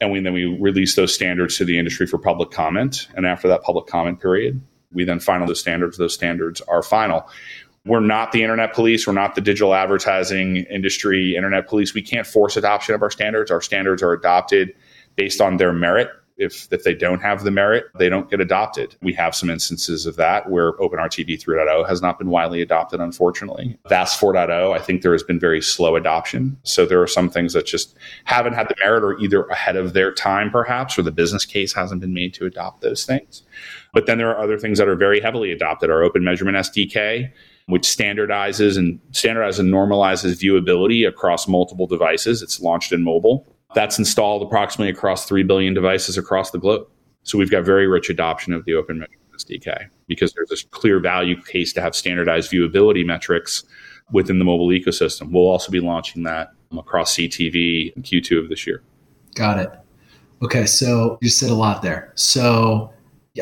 And 0.00 0.10
we, 0.10 0.18
then 0.20 0.32
we 0.32 0.46
release 0.58 0.96
those 0.96 1.14
standards 1.14 1.58
to 1.58 1.64
the 1.66 1.78
industry 1.78 2.06
for 2.06 2.16
public 2.16 2.50
comment 2.50 3.08
and 3.16 3.26
after 3.26 3.48
that 3.48 3.62
public 3.62 3.86
comment 3.86 4.20
period 4.20 4.62
we 4.92 5.04
then 5.04 5.20
final 5.20 5.46
the 5.46 5.54
standards. 5.54 5.98
Those 5.98 6.14
standards 6.14 6.60
are 6.62 6.82
final 6.82 7.28
We're 7.86 8.00
not 8.00 8.32
the 8.32 8.42
internet 8.42 8.74
police. 8.74 9.06
We're 9.06 9.14
not 9.14 9.34
the 9.34 9.40
digital 9.40 9.74
advertising 9.74 10.56
industry 10.56 11.34
internet 11.36 11.66
police. 11.66 11.94
We 11.94 12.02
can't 12.02 12.26
force 12.26 12.56
adoption 12.56 12.94
of 12.94 13.02
our 13.02 13.10
standards. 13.10 13.50
Our 13.50 13.62
standards 13.62 14.02
are 14.02 14.12
adopted 14.12 14.74
based 15.16 15.40
on 15.40 15.56
their 15.56 15.72
merit 15.72 16.10
if, 16.40 16.72
if 16.72 16.84
they 16.84 16.94
don't 16.94 17.20
have 17.20 17.44
the 17.44 17.50
merit, 17.50 17.84
they 17.98 18.08
don't 18.08 18.30
get 18.30 18.40
adopted. 18.40 18.96
We 19.02 19.12
have 19.12 19.34
some 19.34 19.50
instances 19.50 20.06
of 20.06 20.16
that 20.16 20.48
where 20.48 20.72
OpenRTB 20.72 21.38
3.0 21.38 21.86
has 21.86 22.00
not 22.00 22.18
been 22.18 22.30
widely 22.30 22.62
adopted, 22.62 22.98
unfortunately. 22.98 23.78
VAST 23.88 24.18
4.0, 24.18 24.74
I 24.74 24.78
think 24.80 25.02
there 25.02 25.12
has 25.12 25.22
been 25.22 25.38
very 25.38 25.60
slow 25.60 25.96
adoption. 25.96 26.56
So 26.62 26.86
there 26.86 27.00
are 27.02 27.06
some 27.06 27.28
things 27.28 27.52
that 27.52 27.66
just 27.66 27.94
haven't 28.24 28.54
had 28.54 28.68
the 28.68 28.74
merit 28.82 29.04
or 29.04 29.18
either 29.20 29.44
ahead 29.44 29.76
of 29.76 29.92
their 29.92 30.12
time, 30.12 30.50
perhaps, 30.50 30.98
or 30.98 31.02
the 31.02 31.12
business 31.12 31.44
case 31.44 31.74
hasn't 31.74 32.00
been 32.00 32.14
made 32.14 32.32
to 32.34 32.46
adopt 32.46 32.80
those 32.80 33.04
things. 33.04 33.42
But 33.92 34.06
then 34.06 34.16
there 34.16 34.30
are 34.30 34.42
other 34.42 34.58
things 34.58 34.78
that 34.78 34.88
are 34.88 34.96
very 34.96 35.20
heavily 35.20 35.52
adopted. 35.52 35.90
Our 35.90 36.02
Open 36.02 36.24
Measurement 36.24 36.56
SDK, 36.56 37.30
which 37.66 37.82
standardizes 37.82 38.76
and 38.76 39.00
standardizes 39.12 39.60
and 39.60 39.72
normalizes 39.72 40.40
viewability 40.40 41.06
across 41.06 41.46
multiple 41.46 41.86
devices. 41.86 42.42
It's 42.42 42.60
launched 42.60 42.92
in 42.92 43.02
mobile. 43.02 43.46
That's 43.74 43.98
installed 43.98 44.42
approximately 44.42 44.90
across 44.90 45.26
3 45.26 45.44
billion 45.44 45.74
devices 45.74 46.18
across 46.18 46.50
the 46.50 46.58
globe. 46.58 46.88
So 47.22 47.38
we've 47.38 47.50
got 47.50 47.64
very 47.64 47.86
rich 47.86 48.10
adoption 48.10 48.52
of 48.52 48.64
the 48.64 48.74
Open 48.74 48.98
Measurement 48.98 49.20
SDK 49.36 49.88
because 50.06 50.32
there's 50.32 50.64
a 50.64 50.66
clear 50.68 50.98
value 50.98 51.40
case 51.42 51.72
to 51.74 51.80
have 51.80 51.94
standardized 51.94 52.50
viewability 52.50 53.04
metrics 53.04 53.64
within 54.12 54.38
the 54.38 54.44
mobile 54.44 54.68
ecosystem. 54.68 55.30
We'll 55.30 55.46
also 55.46 55.70
be 55.70 55.80
launching 55.80 56.24
that 56.24 56.52
across 56.76 57.14
CTV 57.14 57.94
in 57.94 58.02
Q2 58.02 58.42
of 58.42 58.48
this 58.48 58.66
year. 58.66 58.82
Got 59.34 59.58
it. 59.58 59.70
Okay, 60.42 60.66
so 60.66 61.18
you 61.20 61.28
said 61.28 61.50
a 61.50 61.54
lot 61.54 61.82
there. 61.82 62.12
So 62.14 62.92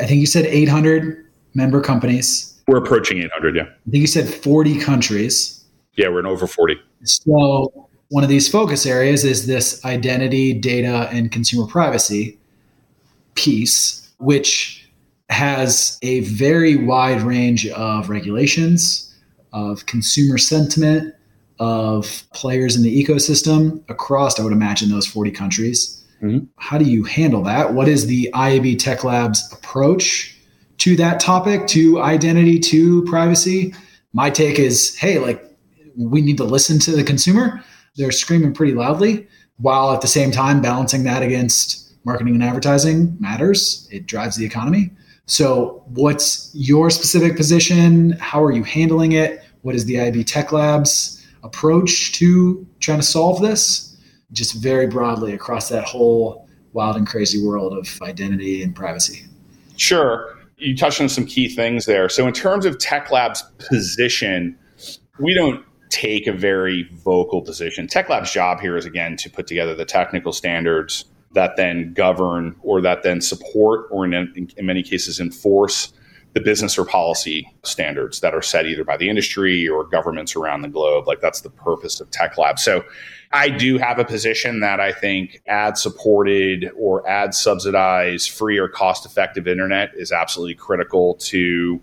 I 0.00 0.06
think 0.06 0.20
you 0.20 0.26
said 0.26 0.44
800 0.46 1.26
member 1.54 1.80
companies. 1.80 2.58
We're 2.68 2.76
approaching 2.76 3.18
800, 3.22 3.56
yeah. 3.56 3.62
I 3.62 3.90
think 3.90 4.02
you 4.02 4.06
said 4.06 4.28
40 4.28 4.78
countries. 4.78 5.64
Yeah, 5.94 6.10
we're 6.10 6.20
in 6.20 6.26
over 6.26 6.46
40. 6.46 6.76
So 7.02 7.88
one 8.10 8.22
of 8.22 8.28
these 8.28 8.46
focus 8.48 8.84
areas 8.84 9.25
is 9.25 9.46
this 9.46 9.82
identity, 9.87 10.52
data, 10.52 11.08
and 11.10 11.32
consumer 11.32 11.66
privacy 11.66 12.38
piece, 13.34 14.10
which 14.18 14.87
has 15.30 15.98
a 16.02 16.20
very 16.20 16.76
wide 16.76 17.22
range 17.22 17.66
of 17.68 18.10
regulations, 18.10 19.14
of 19.54 19.87
consumer 19.87 20.37
sentiment, 20.37 21.14
of 21.58 22.22
players 22.34 22.76
in 22.76 22.82
the 22.82 23.04
ecosystem 23.04 23.82
across, 23.88 24.38
I 24.38 24.44
would 24.44 24.52
imagine, 24.52 24.90
those 24.90 25.06
40 25.06 25.30
countries. 25.30 26.04
Mm-hmm. 26.22 26.44
How 26.56 26.76
do 26.76 26.84
you 26.84 27.04
handle 27.04 27.42
that? 27.44 27.72
What 27.72 27.88
is 27.88 28.06
the 28.06 28.30
IAB 28.34 28.78
Tech 28.78 29.04
Labs 29.04 29.50
approach 29.52 30.38
to 30.78 30.97
that 30.97 31.20
topic, 31.20 31.66
to 31.68 32.00
identity, 32.00 32.58
to 32.58 33.04
privacy? 33.04 33.75
My 34.12 34.30
take 34.30 34.58
is 34.58 34.97
hey, 34.97 35.18
like, 35.18 35.44
we 35.97 36.20
need 36.20 36.37
to 36.37 36.44
listen 36.44 36.78
to 36.80 36.92
the 36.92 37.02
consumer 37.04 37.62
they're 37.99 38.12
screaming 38.12 38.54
pretty 38.54 38.73
loudly 38.73 39.26
while 39.58 39.92
at 39.92 40.00
the 40.00 40.06
same 40.06 40.30
time 40.30 40.62
balancing 40.62 41.02
that 41.02 41.23
against 41.23 41.92
marketing 42.04 42.35
and 42.35 42.44
advertising 42.44 43.16
matters. 43.20 43.88
It 43.90 44.06
drives 44.06 44.37
the 44.37 44.47
economy. 44.47 44.90
So, 45.26 45.82
what's 45.88 46.50
your 46.54 46.88
specific 46.88 47.37
position? 47.37 48.12
How 48.12 48.42
are 48.42 48.52
you 48.52 48.62
handling 48.62 49.12
it? 49.12 49.42
What 49.61 49.75
is 49.75 49.85
the 49.85 50.00
IB 50.00 50.25
Tech 50.25 50.52
Labs 50.52 51.26
approach 51.42 52.12
to 52.12 52.66
trying 52.80 53.00
to 53.00 53.04
solve 53.04 53.42
this? 53.42 53.97
Just 54.32 54.54
very 54.54 54.87
broadly 54.87 55.35
across 55.35 55.68
that 55.68 55.85
whole 55.85 56.49
wild 56.73 56.97
and 56.97 57.06
crazy 57.06 57.44
world 57.44 57.76
of 57.76 58.00
identity 58.00 58.62
and 58.62 58.75
privacy. 58.75 59.25
Sure. 59.76 60.38
You 60.59 60.77
touched 60.77 61.00
on 61.00 61.09
some 61.09 61.25
key 61.25 61.49
things 61.49 61.87
there. 61.87 62.09
So, 62.09 62.27
in 62.27 62.33
terms 62.33 62.67
of 62.67 62.79
Tech 62.79 63.11
Labs' 63.11 63.43
position, 63.59 64.59
we 65.21 65.35
don't 65.35 65.65
take 65.91 66.27
a 66.27 66.33
very 66.33 66.88
vocal 66.93 67.43
position. 67.43 67.87
Tech 67.87 68.09
Lab's 68.09 68.33
job 68.33 68.61
here 68.61 68.77
is 68.77 68.85
again 68.85 69.17
to 69.17 69.31
put 69.31 69.47
together 69.47 69.75
the 69.75 69.85
technical 69.85 70.33
standards 70.33 71.05
that 71.33 71.57
then 71.57 71.93
govern 71.93 72.57
or 72.62 72.81
that 72.81 73.03
then 73.03 73.21
support 73.21 73.87
or 73.91 74.05
in, 74.05 74.15
in 74.57 74.67
many 74.67 74.83
cases 74.83 75.21
enforce 75.21 75.93
the 76.38 76.45
business 76.45 76.78
or 76.78 76.85
policy 76.85 77.52
standards 77.64 78.21
that 78.21 78.33
are 78.33 78.42
set 78.42 78.64
either 78.64 78.85
by 78.85 78.97
the 78.97 79.09
industry 79.09 79.68
or 79.68 79.83
governments 79.83 80.37
around 80.37 80.62
the 80.62 80.68
globe. 80.68 81.09
Like 81.09 81.21
that's 81.21 81.40
the 81.40 81.50
purpose 81.50 82.00
of 82.00 82.09
Tech 82.12 82.38
Lab. 82.38 82.61
So 82.61 82.85
I 83.33 83.49
do 83.49 83.76
have 83.76 83.99
a 83.99 84.04
position 84.04 84.61
that 84.61 84.78
I 84.78 84.92
think 84.92 85.42
ad 85.49 85.76
supported 85.76 86.71
or 86.76 87.07
ad 87.09 87.35
subsidized 87.35 88.30
free 88.30 88.57
or 88.57 88.68
cost 88.68 89.04
effective 89.04 89.49
internet 89.49 89.90
is 89.97 90.12
absolutely 90.12 90.54
critical 90.54 91.14
to 91.14 91.80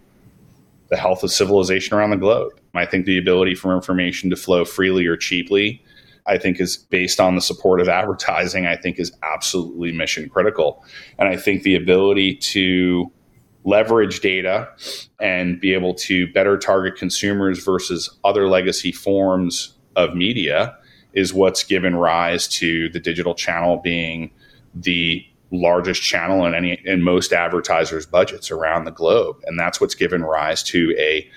the 0.87 0.95
health 0.95 1.21
of 1.23 1.31
civilization 1.31 1.97
around 1.97 2.11
the 2.11 2.17
globe. 2.17 2.53
I 2.73 2.85
think 2.85 3.05
the 3.05 3.17
ability 3.17 3.55
for 3.55 3.75
information 3.75 4.29
to 4.29 4.37
flow 4.37 4.63
freely 4.63 5.05
or 5.05 5.17
cheaply, 5.17 5.83
I 6.27 6.37
think 6.37 6.61
is 6.61 6.77
based 6.77 7.19
on 7.19 7.35
the 7.35 7.41
support 7.41 7.81
of 7.81 7.89
advertising, 7.99 8.67
I 8.67 8.77
think 8.77 8.99
is 8.99 9.11
absolutely 9.21 9.91
mission 9.91 10.29
critical. 10.29 10.85
And 11.19 11.27
I 11.27 11.35
think 11.35 11.63
the 11.63 11.75
ability 11.75 12.35
to 12.35 13.11
leverage 13.65 14.19
data 14.21 14.69
and 15.19 15.59
be 15.59 15.73
able 15.73 15.93
to 15.93 16.31
better 16.33 16.57
target 16.57 16.95
consumers 16.95 17.63
versus 17.63 18.09
other 18.23 18.47
legacy 18.47 18.91
forms 18.91 19.73
of 19.95 20.15
media 20.15 20.77
is 21.13 21.33
what's 21.33 21.63
given 21.63 21.95
rise 21.95 22.47
to 22.47 22.89
the 22.89 22.99
digital 22.99 23.33
channel 23.33 23.77
being 23.77 24.31
the 24.73 25.25
largest 25.51 26.01
channel 26.01 26.45
in 26.45 26.53
any 26.53 26.79
in 26.85 27.01
most 27.01 27.31
advertisers 27.31 28.05
budgets 28.05 28.51
around 28.51 28.83
the 28.83 28.91
globe 28.91 29.37
and 29.45 29.59
that's 29.59 29.79
what's 29.79 29.95
given 29.95 30.23
rise 30.23 30.61
to 30.61 30.93
a 30.97 31.27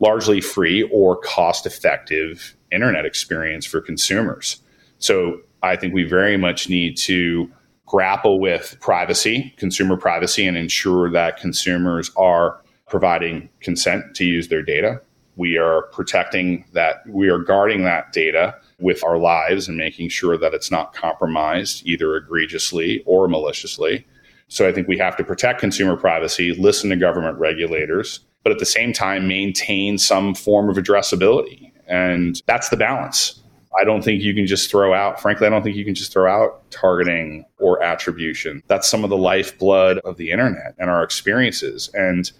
largely 0.00 0.40
free 0.40 0.82
or 0.84 1.16
cost 1.16 1.66
effective 1.66 2.56
internet 2.70 3.04
experience 3.04 3.66
for 3.66 3.80
consumers. 3.80 4.60
So 4.98 5.40
I 5.62 5.76
think 5.76 5.94
we 5.94 6.04
very 6.04 6.36
much 6.36 6.68
need 6.68 6.96
to 6.98 7.50
grapple 7.88 8.38
with 8.38 8.76
privacy, 8.80 9.52
consumer 9.56 9.96
privacy, 9.96 10.46
and 10.46 10.56
ensure 10.56 11.10
that 11.10 11.38
consumers 11.38 12.10
are 12.16 12.60
providing 12.86 13.48
consent 13.60 14.14
to 14.14 14.24
use 14.24 14.48
their 14.48 14.62
data. 14.62 15.00
We 15.36 15.56
are 15.56 15.82
protecting 15.92 16.64
that, 16.72 17.06
we 17.08 17.28
are 17.28 17.38
guarding 17.38 17.84
that 17.84 18.12
data 18.12 18.56
with 18.80 19.02
our 19.04 19.18
lives 19.18 19.68
and 19.68 19.76
making 19.76 20.08
sure 20.10 20.36
that 20.36 20.54
it's 20.54 20.70
not 20.70 20.92
compromised 20.94 21.86
either 21.86 22.16
egregiously 22.16 23.02
or 23.06 23.28
maliciously. 23.28 24.06
So 24.48 24.66
I 24.66 24.72
think 24.72 24.88
we 24.88 24.98
have 24.98 25.16
to 25.16 25.24
protect 25.24 25.60
consumer 25.60 25.96
privacy, 25.96 26.54
listen 26.54 26.90
to 26.90 26.96
government 26.96 27.38
regulators, 27.38 28.20
but 28.42 28.52
at 28.52 28.58
the 28.58 28.66
same 28.66 28.92
time 28.92 29.28
maintain 29.28 29.98
some 29.98 30.34
form 30.34 30.68
of 30.68 30.76
addressability. 30.76 31.70
And 31.86 32.42
that's 32.46 32.68
the 32.68 32.76
balance. 32.76 33.42
I 33.78 33.84
don't 33.84 34.02
think 34.02 34.22
you 34.22 34.34
can 34.34 34.46
just 34.46 34.70
throw 34.70 34.92
out, 34.92 35.20
frankly, 35.20 35.46
I 35.46 35.50
don't 35.50 35.62
think 35.62 35.76
you 35.76 35.84
can 35.84 35.94
just 35.94 36.12
throw 36.12 36.30
out 36.30 36.68
targeting 36.70 37.44
or 37.58 37.82
attribution. 37.82 38.62
That's 38.66 38.88
some 38.88 39.04
of 39.04 39.10
the 39.10 39.16
lifeblood 39.16 39.98
of 39.98 40.16
the 40.16 40.30
internet 40.30 40.74
and 40.78 40.90
our 40.90 41.04
experiences. 41.04 41.88
And 41.94 42.30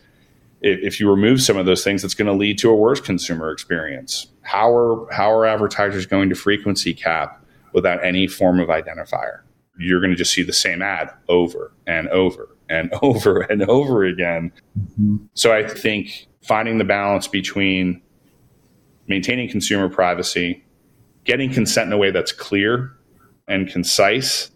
if 0.61 0.99
you 0.99 1.09
remove 1.09 1.41
some 1.41 1.57
of 1.57 1.67
those 1.67 1.85
things, 1.85 2.05
it's 2.05 2.15
going 2.15 2.27
to 2.27 2.33
lead 2.33 2.59
to 2.59 2.71
a 2.71 2.75
worse 2.75 3.01
consumer 3.01 3.53
experience. 3.53 4.27
How 4.43 4.75
are, 4.75 5.13
how 5.13 5.31
are 5.31 5.47
advertisers 5.47 6.07
going 6.07 6.29
to 6.31 6.35
frequency 6.35 6.93
cap 6.93 7.45
without 7.73 8.05
any 8.05 8.27
form 8.27 8.59
of 8.59 8.69
identifier? 8.69 9.43
You're 9.79 10.01
going 10.01 10.11
to 10.11 10.17
just 10.17 10.33
see 10.33 10.43
the 10.43 10.53
same 10.53 10.83
ad 10.83 11.13
over 11.29 11.73
and 11.87 12.09
over 12.09 12.57
and 12.69 12.93
over 13.03 13.43
and 13.43 13.63
over 13.63 14.05
again. 14.05 14.51
Mm-hmm. 14.77 15.17
So 15.35 15.53
I 15.53 15.69
think 15.69 16.27
finding 16.43 16.79
the 16.79 16.85
balance 16.85 17.29
between 17.29 18.03
maintaining 19.07 19.49
consumer 19.49 19.89
privacy, 19.89 20.65
getting 21.29 21.53
consent 21.53 21.87
in 21.87 21.93
a 21.93 21.99
way 21.99 22.11
that's 22.11 22.33
clear 22.33 22.91
and 23.47 23.69
concise. 23.69 24.51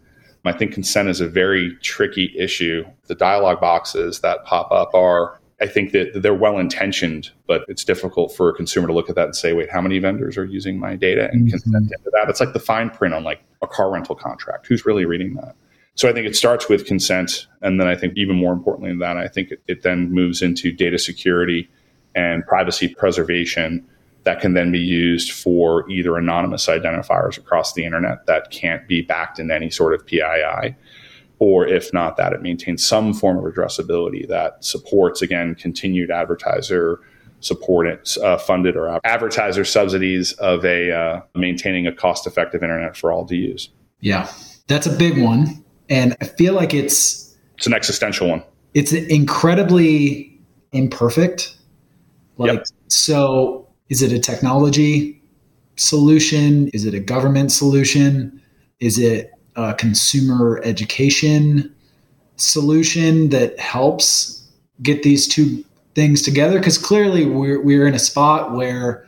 I 0.44 0.52
think 0.52 0.72
consent 0.72 1.08
is 1.08 1.20
a 1.20 1.28
very 1.28 1.76
tricky 1.82 2.34
issue. 2.36 2.84
The 3.06 3.14
dialog 3.14 3.60
boxes 3.60 4.20
that 4.20 4.44
pop 4.44 4.72
up 4.72 4.92
are, 4.94 5.38
I 5.60 5.66
think 5.66 5.92
that 5.92 6.22
they're 6.22 6.34
well 6.34 6.58
intentioned, 6.58 7.30
but 7.46 7.64
it's 7.68 7.84
difficult 7.84 8.34
for 8.34 8.48
a 8.48 8.54
consumer 8.54 8.88
to 8.88 8.92
look 8.94 9.08
at 9.08 9.14
that 9.16 9.26
and 9.26 9.36
say, 9.36 9.52
wait, 9.52 9.70
how 9.70 9.82
many 9.82 9.98
vendors 9.98 10.36
are 10.36 10.46
using 10.46 10.80
my 10.80 10.96
data 10.96 11.28
and 11.30 11.42
mm-hmm. 11.42 11.50
consent 11.50 11.92
into 11.92 12.10
that? 12.14 12.28
It's 12.28 12.40
like 12.40 12.54
the 12.54 12.58
fine 12.58 12.90
print 12.90 13.14
on 13.14 13.22
like 13.22 13.44
a 13.60 13.68
car 13.68 13.92
rental 13.92 14.16
contract. 14.16 14.66
Who's 14.66 14.84
really 14.84 15.04
reading 15.04 15.34
that? 15.34 15.54
So 15.94 16.08
I 16.08 16.14
think 16.14 16.26
it 16.26 16.34
starts 16.34 16.70
with 16.70 16.86
consent. 16.86 17.46
And 17.60 17.78
then 17.78 17.86
I 17.86 17.94
think 17.94 18.14
even 18.16 18.34
more 18.34 18.54
importantly 18.54 18.90
than 18.90 18.98
that, 19.00 19.18
I 19.18 19.28
think 19.28 19.50
it, 19.50 19.62
it 19.68 19.82
then 19.82 20.10
moves 20.10 20.40
into 20.40 20.72
data 20.72 20.98
security 20.98 21.68
and 22.14 22.44
privacy 22.46 22.88
preservation 22.88 23.86
that 24.24 24.40
can 24.40 24.54
then 24.54 24.70
be 24.70 24.78
used 24.78 25.32
for 25.32 25.88
either 25.90 26.16
anonymous 26.16 26.66
identifiers 26.66 27.36
across 27.36 27.72
the 27.74 27.84
internet 27.84 28.26
that 28.26 28.50
can't 28.50 28.86
be 28.86 29.02
backed 29.02 29.38
in 29.38 29.50
any 29.50 29.70
sort 29.70 29.94
of 29.94 30.06
PII, 30.06 30.76
or 31.38 31.66
if 31.66 31.92
not 31.92 32.16
that, 32.16 32.32
it 32.32 32.40
maintains 32.40 32.86
some 32.86 33.12
form 33.12 33.38
of 33.38 33.44
addressability 33.44 34.28
that 34.28 34.64
supports, 34.64 35.22
again, 35.22 35.54
continued 35.56 36.10
advertiser 36.10 37.00
supported, 37.42 38.08
uh, 38.22 38.38
funded, 38.38 38.76
or 38.76 39.00
advertiser 39.04 39.64
subsidies 39.64 40.32
of 40.34 40.64
a 40.64 40.92
uh, 40.92 41.20
maintaining 41.34 41.86
a 41.86 41.92
cost 41.92 42.26
effective 42.26 42.62
internet 42.62 42.96
for 42.96 43.12
all 43.12 43.26
to 43.26 43.36
use. 43.36 43.68
Yeah, 44.00 44.30
that's 44.68 44.86
a 44.86 44.96
big 44.96 45.20
one. 45.20 45.64
And 45.88 46.16
I 46.20 46.26
feel 46.26 46.54
like 46.54 46.72
it's 46.72 47.36
it's 47.56 47.66
an 47.66 47.74
existential 47.74 48.28
one. 48.28 48.42
It's 48.74 48.92
incredibly 48.92 50.40
imperfect. 50.72 51.56
Like 52.38 52.52
yep. 52.52 52.66
so 52.88 53.61
Is 53.92 54.00
it 54.00 54.10
a 54.10 54.18
technology 54.18 55.20
solution? 55.76 56.68
Is 56.68 56.86
it 56.86 56.94
a 56.94 56.98
government 56.98 57.52
solution? 57.52 58.40
Is 58.80 58.98
it 58.98 59.30
a 59.54 59.74
consumer 59.74 60.62
education 60.64 61.74
solution 62.36 63.28
that 63.28 63.58
helps 63.60 64.48
get 64.80 65.02
these 65.02 65.28
two 65.28 65.62
things 65.94 66.22
together? 66.22 66.58
Because 66.58 66.78
clearly 66.78 67.26
we're, 67.26 67.60
we're 67.60 67.86
in 67.86 67.92
a 67.92 67.98
spot 67.98 68.52
where 68.52 69.06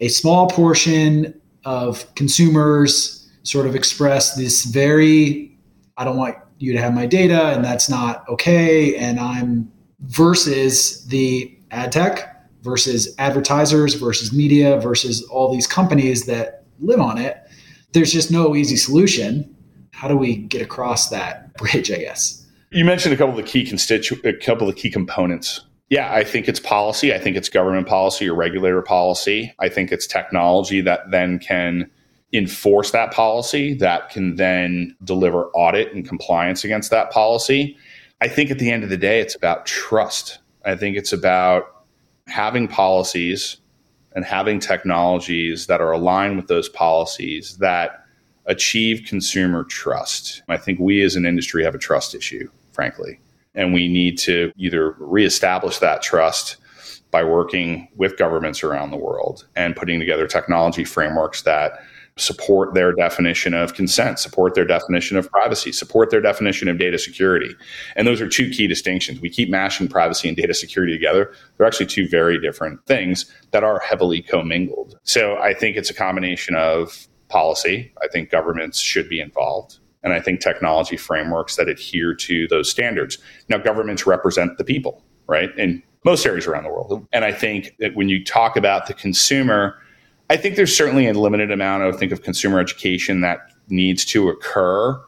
a 0.00 0.08
small 0.08 0.48
portion 0.48 1.40
of 1.64 2.14
consumers 2.14 3.26
sort 3.42 3.66
of 3.66 3.74
express 3.74 4.34
this 4.34 4.66
very, 4.66 5.56
I 5.96 6.04
don't 6.04 6.18
want 6.18 6.36
you 6.58 6.74
to 6.74 6.78
have 6.78 6.92
my 6.92 7.06
data 7.06 7.52
and 7.52 7.64
that's 7.64 7.88
not 7.88 8.28
okay. 8.28 8.96
And 8.96 9.18
I'm 9.18 9.72
versus 10.00 11.06
the 11.06 11.58
ad 11.70 11.90
tech 11.90 12.37
versus 12.68 13.14
advertisers 13.18 13.94
versus 13.94 14.32
media 14.32 14.78
versus 14.78 15.22
all 15.24 15.52
these 15.52 15.66
companies 15.66 16.26
that 16.26 16.64
live 16.80 17.00
on 17.00 17.18
it. 17.18 17.38
There's 17.92 18.12
just 18.12 18.30
no 18.30 18.54
easy 18.54 18.76
solution. 18.76 19.54
How 19.92 20.08
do 20.08 20.16
we 20.16 20.36
get 20.36 20.62
across 20.62 21.08
that 21.08 21.54
bridge, 21.56 21.90
I 21.90 21.98
guess? 21.98 22.46
You 22.70 22.84
mentioned 22.84 23.14
a 23.14 23.16
couple 23.16 23.38
of 23.38 23.44
the 23.44 23.50
key 23.50 23.64
constitu- 23.64 24.22
a 24.24 24.34
couple 24.34 24.68
of 24.68 24.76
key 24.76 24.90
components. 24.90 25.64
Yeah, 25.90 26.12
I 26.12 26.22
think 26.22 26.48
it's 26.48 26.60
policy. 26.60 27.14
I 27.14 27.18
think 27.18 27.36
it's 27.36 27.48
government 27.48 27.86
policy 27.86 28.28
or 28.28 28.34
regulator 28.34 28.82
policy. 28.82 29.54
I 29.58 29.70
think 29.70 29.90
it's 29.90 30.06
technology 30.06 30.82
that 30.82 31.10
then 31.10 31.38
can 31.38 31.90
enforce 32.34 32.90
that 32.90 33.10
policy, 33.10 33.72
that 33.74 34.10
can 34.10 34.36
then 34.36 34.94
deliver 35.02 35.46
audit 35.48 35.94
and 35.94 36.06
compliance 36.06 36.62
against 36.62 36.90
that 36.90 37.10
policy. 37.10 37.74
I 38.20 38.28
think 38.28 38.50
at 38.50 38.58
the 38.58 38.70
end 38.70 38.84
of 38.84 38.90
the 38.90 38.98
day, 38.98 39.20
it's 39.20 39.34
about 39.34 39.64
trust. 39.64 40.38
I 40.64 40.76
think 40.76 40.96
it's 40.96 41.12
about 41.12 41.77
having 42.28 42.68
policies 42.68 43.58
and 44.12 44.24
having 44.24 44.60
technologies 44.60 45.66
that 45.66 45.80
are 45.80 45.92
aligned 45.92 46.36
with 46.36 46.48
those 46.48 46.68
policies 46.68 47.56
that 47.58 48.04
achieve 48.46 49.04
consumer 49.06 49.64
trust. 49.64 50.42
I 50.48 50.56
think 50.56 50.80
we 50.80 51.02
as 51.02 51.16
an 51.16 51.26
industry 51.26 51.64
have 51.64 51.74
a 51.74 51.78
trust 51.78 52.14
issue, 52.14 52.50
frankly, 52.72 53.20
and 53.54 53.72
we 53.72 53.88
need 53.88 54.18
to 54.18 54.52
either 54.56 54.92
reestablish 54.98 55.78
that 55.78 56.02
trust 56.02 56.56
by 57.10 57.24
working 57.24 57.88
with 57.96 58.16
governments 58.16 58.62
around 58.62 58.90
the 58.90 58.96
world 58.96 59.46
and 59.56 59.76
putting 59.76 59.98
together 59.98 60.26
technology 60.26 60.84
frameworks 60.84 61.42
that 61.42 61.80
support 62.18 62.74
their 62.74 62.92
definition 62.92 63.54
of 63.54 63.74
consent, 63.74 64.18
support 64.18 64.54
their 64.54 64.64
definition 64.64 65.16
of 65.16 65.30
privacy, 65.30 65.72
support 65.72 66.10
their 66.10 66.20
definition 66.20 66.68
of 66.68 66.78
data 66.78 66.98
security. 66.98 67.54
And 67.96 68.06
those 68.06 68.20
are 68.20 68.28
two 68.28 68.50
key 68.50 68.66
distinctions. 68.66 69.20
We 69.20 69.30
keep 69.30 69.48
mashing 69.48 69.88
privacy 69.88 70.28
and 70.28 70.36
data 70.36 70.54
security 70.54 70.92
together. 70.92 71.32
They're 71.56 71.66
actually 71.66 71.86
two 71.86 72.08
very 72.08 72.40
different 72.40 72.84
things 72.86 73.32
that 73.52 73.64
are 73.64 73.78
heavily 73.80 74.22
commingled. 74.22 74.98
So 75.04 75.36
I 75.38 75.54
think 75.54 75.76
it's 75.76 75.90
a 75.90 75.94
combination 75.94 76.54
of 76.56 77.08
policy. 77.28 77.92
I 78.02 78.08
think 78.08 78.30
governments 78.30 78.78
should 78.78 79.08
be 79.08 79.20
involved. 79.20 79.78
And 80.02 80.12
I 80.12 80.20
think 80.20 80.40
technology 80.40 80.96
frameworks 80.96 81.56
that 81.56 81.68
adhere 81.68 82.14
to 82.14 82.46
those 82.48 82.70
standards. 82.70 83.18
Now, 83.48 83.58
governments 83.58 84.06
represent 84.06 84.56
the 84.56 84.64
people, 84.64 85.02
right? 85.26 85.50
In 85.58 85.82
most 86.04 86.24
areas 86.24 86.46
around 86.46 86.64
the 86.64 86.70
world. 86.70 87.06
And 87.12 87.24
I 87.24 87.32
think 87.32 87.74
that 87.80 87.94
when 87.94 88.08
you 88.08 88.24
talk 88.24 88.56
about 88.56 88.86
the 88.86 88.94
consumer, 88.94 89.76
I 90.30 90.36
think 90.36 90.56
there's 90.56 90.76
certainly 90.76 91.08
a 91.08 91.14
limited 91.14 91.50
amount 91.50 91.84
of 91.84 91.98
think 91.98 92.12
of 92.12 92.22
consumer 92.22 92.60
education 92.60 93.22
that 93.22 93.38
needs 93.68 94.04
to 94.06 94.28
occur, 94.28 95.00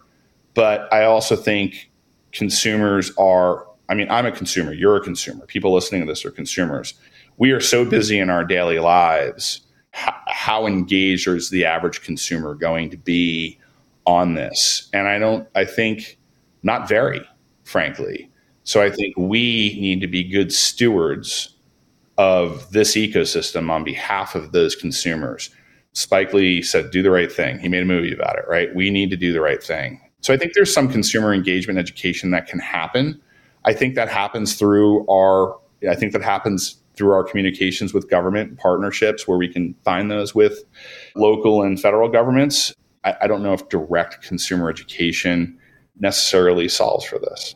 but 0.55 0.93
I 0.93 1.05
also 1.05 1.37
think 1.37 1.91
consumers 2.33 3.12
are 3.17 3.67
I 3.89 3.95
mean, 3.95 4.09
I'm 4.09 4.25
a 4.25 4.31
consumer, 4.31 4.73
you're 4.73 4.97
a 4.97 5.00
consumer. 5.00 5.47
People 5.47 5.75
listening 5.75 6.03
to 6.03 6.07
this 6.07 6.25
are 6.25 6.31
consumers. 6.31 6.95
We 7.39 7.50
are 7.50 7.61
so 7.61 7.85
busy 7.85 8.21
in 8.21 8.31
our 8.31 8.45
daily 8.45 8.79
lives. 8.79 9.62
How 9.91 10.67
engaged 10.67 11.27
is 11.27 11.50
the 11.50 11.65
average 11.65 12.03
consumer 12.03 12.55
going 12.55 12.91
to 12.91 12.97
be 12.97 13.59
on 14.07 14.35
this? 14.35 14.89
And 14.93 15.09
I 15.09 15.19
don't 15.19 15.49
I 15.57 15.65
think 15.65 16.19
not 16.62 16.89
very, 16.89 17.27
frankly. 17.65 18.31
So 18.62 18.81
I 18.81 18.91
think 18.91 19.17
we 19.17 19.77
need 19.81 20.00
to 20.03 20.07
be 20.07 20.23
good 20.23 20.53
stewards 20.53 21.50
of 22.21 22.71
this 22.71 22.97
ecosystem 22.97 23.71
on 23.71 23.83
behalf 23.83 24.35
of 24.35 24.52
those 24.52 24.76
consumers. 24.76 25.49
Spike 25.95 26.35
Lee 26.35 26.61
said, 26.61 26.91
do 26.91 27.02
the 27.02 27.11
right 27.11 27.33
thing. 27.33 27.59
He 27.59 27.67
made 27.67 27.83
a 27.83 27.87
movie 27.87 28.13
about 28.13 28.39
it, 28.39 28.45
right? 28.47 28.69
We 28.75 28.91
need 28.91 29.09
to 29.09 29.17
do 29.17 29.33
the 29.33 29.41
right 29.41 29.63
thing. 29.63 29.99
So 30.21 30.35
I 30.35 30.37
think 30.37 30.52
there's 30.52 30.73
some 30.73 30.87
consumer 30.87 31.33
engagement 31.33 31.78
education 31.78 32.30
that 32.33 32.47
can 32.47 32.59
happen. 32.59 33.19
I 33.65 33.73
think 33.73 33.95
that 33.95 34.11
happens 34.11 34.56
through 34.56 35.09
our, 35.09 35.56
I 35.89 35.95
think 35.95 36.13
that 36.13 36.21
happens 36.21 36.76
through 36.95 37.13
our 37.13 37.25
communications 37.25 37.95
with 37.95 38.11
government 38.11 38.59
partnerships 38.59 39.26
where 39.26 39.39
we 39.39 39.50
can 39.50 39.75
find 39.83 40.11
those 40.11 40.35
with 40.35 40.63
local 41.17 41.63
and 41.63 41.80
federal 41.80 42.11
governments. 42.11 42.75
I, 43.02 43.15
I 43.23 43.26
don't 43.28 43.43
know 43.43 43.54
if 43.54 43.67
direct 43.71 44.21
consumer 44.21 44.69
education 44.69 45.59
necessarily 45.99 46.69
solves 46.69 47.06
for 47.06 47.19
this. 47.19 47.54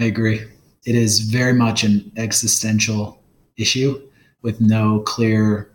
I 0.00 0.06
agree. 0.06 0.42
It 0.84 0.96
is 0.96 1.20
very 1.20 1.52
much 1.52 1.84
an 1.84 2.10
existential 2.16 3.20
issue 3.56 4.00
with 4.42 4.60
no 4.60 5.00
clear 5.00 5.70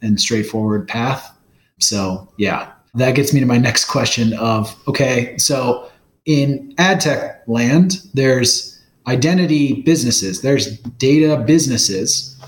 and 0.00 0.20
straightforward 0.20 0.88
path. 0.88 1.36
So, 1.78 2.28
yeah, 2.36 2.72
that 2.94 3.14
gets 3.14 3.32
me 3.32 3.40
to 3.40 3.46
my 3.46 3.58
next 3.58 3.86
question 3.86 4.34
of 4.34 4.76
okay, 4.86 5.36
so 5.38 5.90
in 6.24 6.74
ad 6.78 7.00
tech 7.00 7.42
land, 7.46 8.02
there's 8.14 8.80
identity 9.06 9.82
businesses, 9.82 10.42
there's 10.42 10.78
data 10.78 11.42
businesses, 11.44 12.38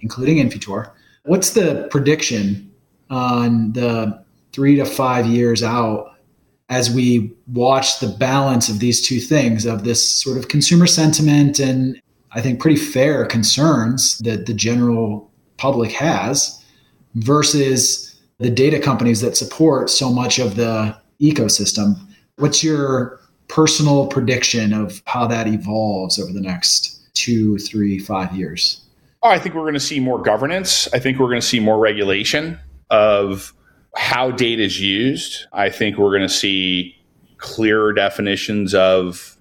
including 0.00 0.36
Infutor. 0.36 0.90
What's 1.24 1.50
the 1.50 1.88
prediction 1.90 2.70
on 3.10 3.72
the 3.72 4.24
three 4.52 4.76
to 4.76 4.84
five 4.84 5.26
years 5.26 5.62
out 5.62 6.14
as 6.68 6.90
we 6.90 7.32
watch 7.48 7.98
the 7.98 8.06
balance 8.06 8.68
of 8.68 8.78
these 8.78 9.04
two 9.04 9.18
things 9.18 9.66
of 9.66 9.82
this 9.82 10.08
sort 10.08 10.38
of 10.38 10.48
consumer 10.48 10.86
sentiment 10.86 11.58
and 11.58 12.00
I 12.32 12.40
think, 12.40 12.60
pretty 12.60 12.76
fair 12.76 13.26
concerns 13.26 14.18
that 14.18 14.46
the 14.46 14.54
general 14.54 15.30
public 15.56 15.92
has 15.92 16.62
versus 17.14 18.20
the 18.38 18.50
data 18.50 18.78
companies 18.78 19.20
that 19.20 19.36
support 19.36 19.90
so 19.90 20.10
much 20.10 20.38
of 20.38 20.56
the 20.56 20.96
ecosystem. 21.20 21.96
What's 22.36 22.64
your 22.64 23.20
personal 23.48 24.06
prediction 24.06 24.72
of 24.72 25.02
how 25.06 25.26
that 25.26 25.46
evolves 25.46 26.18
over 26.18 26.32
the 26.32 26.40
next 26.40 27.12
two, 27.14 27.58
three, 27.58 27.98
five 27.98 28.34
years? 28.34 28.80
Oh, 29.22 29.28
I 29.28 29.38
think 29.38 29.54
we're 29.54 29.62
going 29.62 29.74
to 29.74 29.80
see 29.80 30.00
more 30.00 30.22
governance. 30.22 30.88
I 30.94 30.98
think 30.98 31.18
we're 31.18 31.28
going 31.28 31.40
to 31.40 31.46
see 31.46 31.60
more 31.60 31.78
regulation 31.78 32.58
of 32.88 33.52
how 33.96 34.30
data 34.30 34.62
is 34.62 34.80
used. 34.80 35.46
I 35.52 35.68
think 35.68 35.98
we're 35.98 36.16
going 36.16 36.22
to 36.22 36.28
see 36.28 36.96
clearer 37.36 37.92
definitions 37.92 38.72
of 38.72 39.36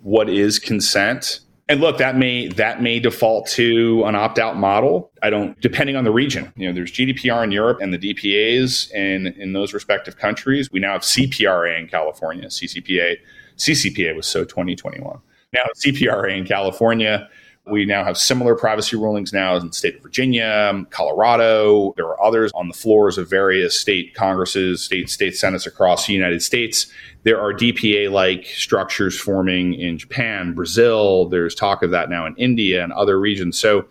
what 0.00 0.28
is 0.28 0.58
consent 0.58 1.40
and 1.72 1.80
look, 1.80 1.96
that 1.98 2.16
may 2.16 2.48
that 2.48 2.82
may 2.82 3.00
default 3.00 3.46
to 3.48 4.04
an 4.04 4.14
opt-out 4.14 4.58
model. 4.58 5.10
I 5.22 5.30
don't 5.30 5.58
depending 5.60 5.96
on 5.96 6.04
the 6.04 6.12
region. 6.12 6.52
You 6.54 6.68
know, 6.68 6.74
there's 6.74 6.92
GDPR 6.92 7.42
in 7.42 7.50
Europe 7.50 7.78
and 7.80 7.94
the 7.94 7.98
DPAs 7.98 8.92
in 8.92 9.28
in 9.38 9.54
those 9.54 9.72
respective 9.72 10.18
countries. 10.18 10.70
We 10.70 10.80
now 10.80 10.92
have 10.92 11.02
CPRA 11.02 11.78
in 11.78 11.88
California, 11.88 12.46
CCPA. 12.48 13.16
CCPA 13.56 14.14
was 14.14 14.26
so 14.26 14.44
2021. 14.44 15.18
Now 15.54 15.62
CPRA 15.76 16.36
in 16.36 16.44
California. 16.44 17.28
We 17.70 17.84
now 17.84 18.02
have 18.02 18.18
similar 18.18 18.56
privacy 18.56 18.96
rulings 18.96 19.32
now 19.32 19.54
in 19.56 19.68
the 19.68 19.72
state 19.72 19.94
of 19.94 20.02
Virginia, 20.02 20.84
Colorado. 20.90 21.92
There 21.96 22.06
are 22.06 22.20
others 22.20 22.50
on 22.54 22.66
the 22.66 22.74
floors 22.74 23.18
of 23.18 23.30
various 23.30 23.78
state 23.78 24.14
congresses, 24.14 24.82
state 24.82 25.08
state 25.08 25.36
senates 25.36 25.64
across 25.64 26.06
the 26.06 26.12
United 26.12 26.42
States. 26.42 26.90
There 27.22 27.40
are 27.40 27.52
DPA 27.52 28.10
like 28.10 28.46
structures 28.46 29.18
forming 29.18 29.74
in 29.74 29.96
Japan, 29.96 30.54
Brazil. 30.54 31.28
There's 31.28 31.54
talk 31.54 31.84
of 31.84 31.92
that 31.92 32.10
now 32.10 32.26
in 32.26 32.34
India 32.34 32.82
and 32.82 32.92
other 32.92 33.20
regions. 33.20 33.60
So 33.60 33.84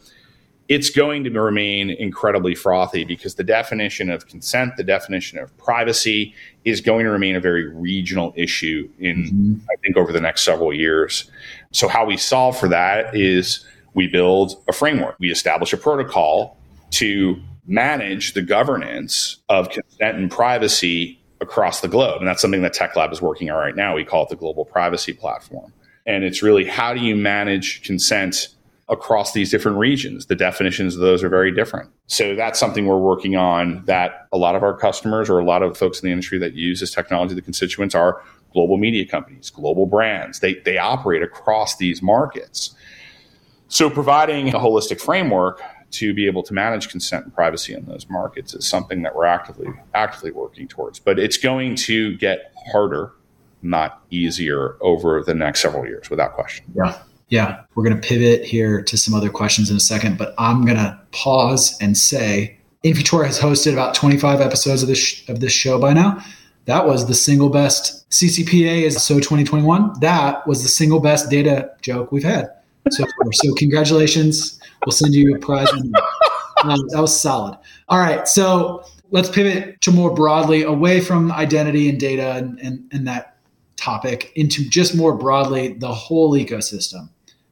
it's 0.71 0.89
going 0.89 1.25
to 1.25 1.29
remain 1.31 1.89
incredibly 1.89 2.55
frothy 2.55 3.03
because 3.03 3.35
the 3.35 3.43
definition 3.43 4.09
of 4.09 4.25
consent, 4.27 4.77
the 4.77 4.85
definition 4.85 5.37
of 5.37 5.55
privacy 5.57 6.33
is 6.63 6.79
going 6.79 7.03
to 7.03 7.11
remain 7.11 7.35
a 7.35 7.41
very 7.41 7.67
regional 7.67 8.33
issue 8.37 8.89
in, 8.97 9.25
mm-hmm. 9.25 9.53
I 9.69 9.75
think, 9.83 9.97
over 9.97 10.13
the 10.13 10.21
next 10.21 10.43
several 10.43 10.73
years. 10.73 11.29
So, 11.71 11.89
how 11.89 12.05
we 12.05 12.15
solve 12.15 12.57
for 12.57 12.69
that 12.69 13.13
is 13.13 13.65
we 13.95 14.07
build 14.07 14.63
a 14.69 14.71
framework, 14.71 15.17
we 15.19 15.29
establish 15.29 15.73
a 15.73 15.77
protocol 15.77 16.57
to 16.91 17.35
manage 17.67 18.33
the 18.33 18.41
governance 18.41 19.39
of 19.49 19.71
consent 19.71 20.17
and 20.19 20.31
privacy 20.31 21.21
across 21.41 21.81
the 21.81 21.89
globe. 21.89 22.19
And 22.19 22.27
that's 22.29 22.41
something 22.41 22.61
that 22.61 22.71
Tech 22.71 22.95
Lab 22.95 23.11
is 23.11 23.21
working 23.21 23.51
on 23.51 23.57
right 23.57 23.75
now. 23.75 23.93
We 23.93 24.05
call 24.05 24.23
it 24.23 24.29
the 24.29 24.37
Global 24.37 24.63
Privacy 24.63 25.11
Platform. 25.11 25.73
And 26.05 26.23
it's 26.23 26.41
really 26.41 26.63
how 26.63 26.93
do 26.93 27.01
you 27.01 27.17
manage 27.17 27.83
consent 27.83 28.55
across 28.91 29.31
these 29.31 29.49
different 29.49 29.77
regions. 29.77 30.25
The 30.25 30.35
definitions 30.35 30.95
of 30.95 31.01
those 31.01 31.23
are 31.23 31.29
very 31.29 31.51
different. 31.51 31.89
So 32.07 32.35
that's 32.35 32.59
something 32.59 32.85
we're 32.85 32.97
working 32.97 33.37
on 33.37 33.83
that 33.85 34.27
a 34.33 34.37
lot 34.37 34.55
of 34.55 34.63
our 34.63 34.77
customers 34.77 35.29
or 35.29 35.39
a 35.39 35.45
lot 35.45 35.63
of 35.63 35.77
folks 35.77 36.01
in 36.01 36.07
the 36.07 36.11
industry 36.11 36.37
that 36.39 36.53
use 36.53 36.81
this 36.81 36.93
technology, 36.93 37.33
the 37.33 37.41
constituents 37.41 37.95
are 37.95 38.21
global 38.51 38.77
media 38.77 39.07
companies, 39.07 39.49
global 39.49 39.85
brands. 39.85 40.41
They, 40.41 40.55
they 40.55 40.77
operate 40.77 41.23
across 41.23 41.77
these 41.77 42.01
markets. 42.01 42.75
So 43.69 43.89
providing 43.89 44.49
a 44.49 44.59
holistic 44.59 44.99
framework 44.99 45.61
to 45.91 46.13
be 46.13 46.25
able 46.25 46.43
to 46.43 46.53
manage 46.53 46.89
consent 46.89 47.23
and 47.23 47.33
privacy 47.33 47.73
in 47.73 47.85
those 47.85 48.09
markets 48.09 48.53
is 48.53 48.67
something 48.67 49.03
that 49.03 49.15
we're 49.15 49.25
actively 49.25 49.67
actively 49.93 50.31
working 50.31 50.67
towards. 50.67 50.99
But 50.99 51.17
it's 51.17 51.37
going 51.37 51.75
to 51.75 52.17
get 52.17 52.53
harder, 52.71 53.13
not 53.61 54.01
easier, 54.09 54.75
over 54.81 55.23
the 55.23 55.33
next 55.33 55.61
several 55.61 55.85
years, 55.85 56.09
without 56.09 56.33
question. 56.33 56.65
Yeah. 56.75 56.97
Yeah. 57.31 57.61
We're 57.73 57.83
going 57.83 57.99
to 57.99 58.07
pivot 58.07 58.45
here 58.45 58.83
to 58.83 58.97
some 58.97 59.13
other 59.13 59.29
questions 59.29 59.71
in 59.71 59.77
a 59.77 59.79
second, 59.79 60.17
but 60.17 60.35
I'm 60.37 60.65
going 60.65 60.77
to 60.77 60.99
pause 61.11 61.77
and 61.79 61.97
say 61.97 62.57
Infutor 62.83 63.25
has 63.25 63.39
hosted 63.39 63.71
about 63.71 63.95
25 63.95 64.41
episodes 64.41 64.83
of 64.83 64.89
this 64.89 64.99
sh- 64.99 65.29
of 65.29 65.39
this 65.39 65.53
show 65.53 65.79
by 65.79 65.93
now. 65.93 66.23
That 66.65 66.85
was 66.85 67.07
the 67.07 67.13
single 67.13 67.49
best 67.49 68.07
CCPA 68.11 68.83
is 68.83 69.01
so 69.01 69.15
2021. 69.15 70.01
That 70.01 70.45
was 70.45 70.61
the 70.61 70.67
single 70.67 70.99
best 70.99 71.29
data 71.29 71.71
joke 71.81 72.11
we've 72.11 72.23
had 72.23 72.49
so 72.89 73.05
far. 73.05 73.31
So 73.31 73.53
congratulations. 73.55 74.59
We'll 74.85 74.91
send 74.91 75.15
you 75.15 75.35
a 75.35 75.39
prize. 75.39 75.69
Um, 76.63 76.87
that 76.89 77.01
was 77.01 77.19
solid. 77.19 77.57
All 77.89 77.97
right. 77.97 78.27
So 78.27 78.83
let's 79.09 79.29
pivot 79.29 79.81
to 79.81 79.91
more 79.91 80.13
broadly 80.13 80.61
away 80.61 81.01
from 81.01 81.31
identity 81.31 81.89
and 81.89 81.99
data 81.99 82.33
and, 82.33 82.59
and, 82.59 82.87
and 82.91 83.07
that 83.07 83.31
topic 83.81 84.31
into 84.35 84.69
just 84.69 84.95
more 84.95 85.15
broadly 85.15 85.73
the 85.73 85.91
whole 85.91 86.33
ecosystem, 86.33 87.09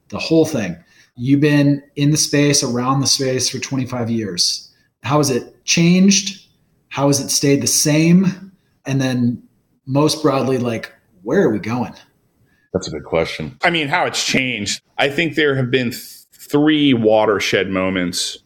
the 0.09 0.19
whole 0.19 0.45
thing. 0.45 0.75
You've 1.15 1.41
been 1.41 1.83
in 1.95 2.11
the 2.11 2.17
space, 2.17 2.63
around 2.63 3.01
the 3.01 3.07
space 3.07 3.49
for 3.49 3.59
25 3.59 4.09
years. 4.09 4.71
How 5.03 5.17
has 5.17 5.29
it 5.29 5.63
changed? 5.65 6.47
How 6.89 7.07
has 7.07 7.19
it 7.19 7.29
stayed 7.29 7.61
the 7.61 7.67
same? 7.67 8.51
And 8.85 9.01
then 9.01 9.41
most 9.85 10.21
broadly, 10.21 10.57
like, 10.57 10.93
where 11.23 11.41
are 11.43 11.51
we 11.51 11.59
going? 11.59 11.93
That's 12.73 12.87
a 12.87 12.91
good 12.91 13.03
question. 13.03 13.57
I 13.63 13.69
mean, 13.69 13.87
how 13.87 14.05
it's 14.05 14.25
changed. 14.25 14.81
I 14.97 15.09
think 15.09 15.35
there 15.35 15.55
have 15.55 15.71
been 15.71 15.91
th- 15.91 16.03
three 16.31 16.93
watershed 16.93 17.69
moments 17.69 18.37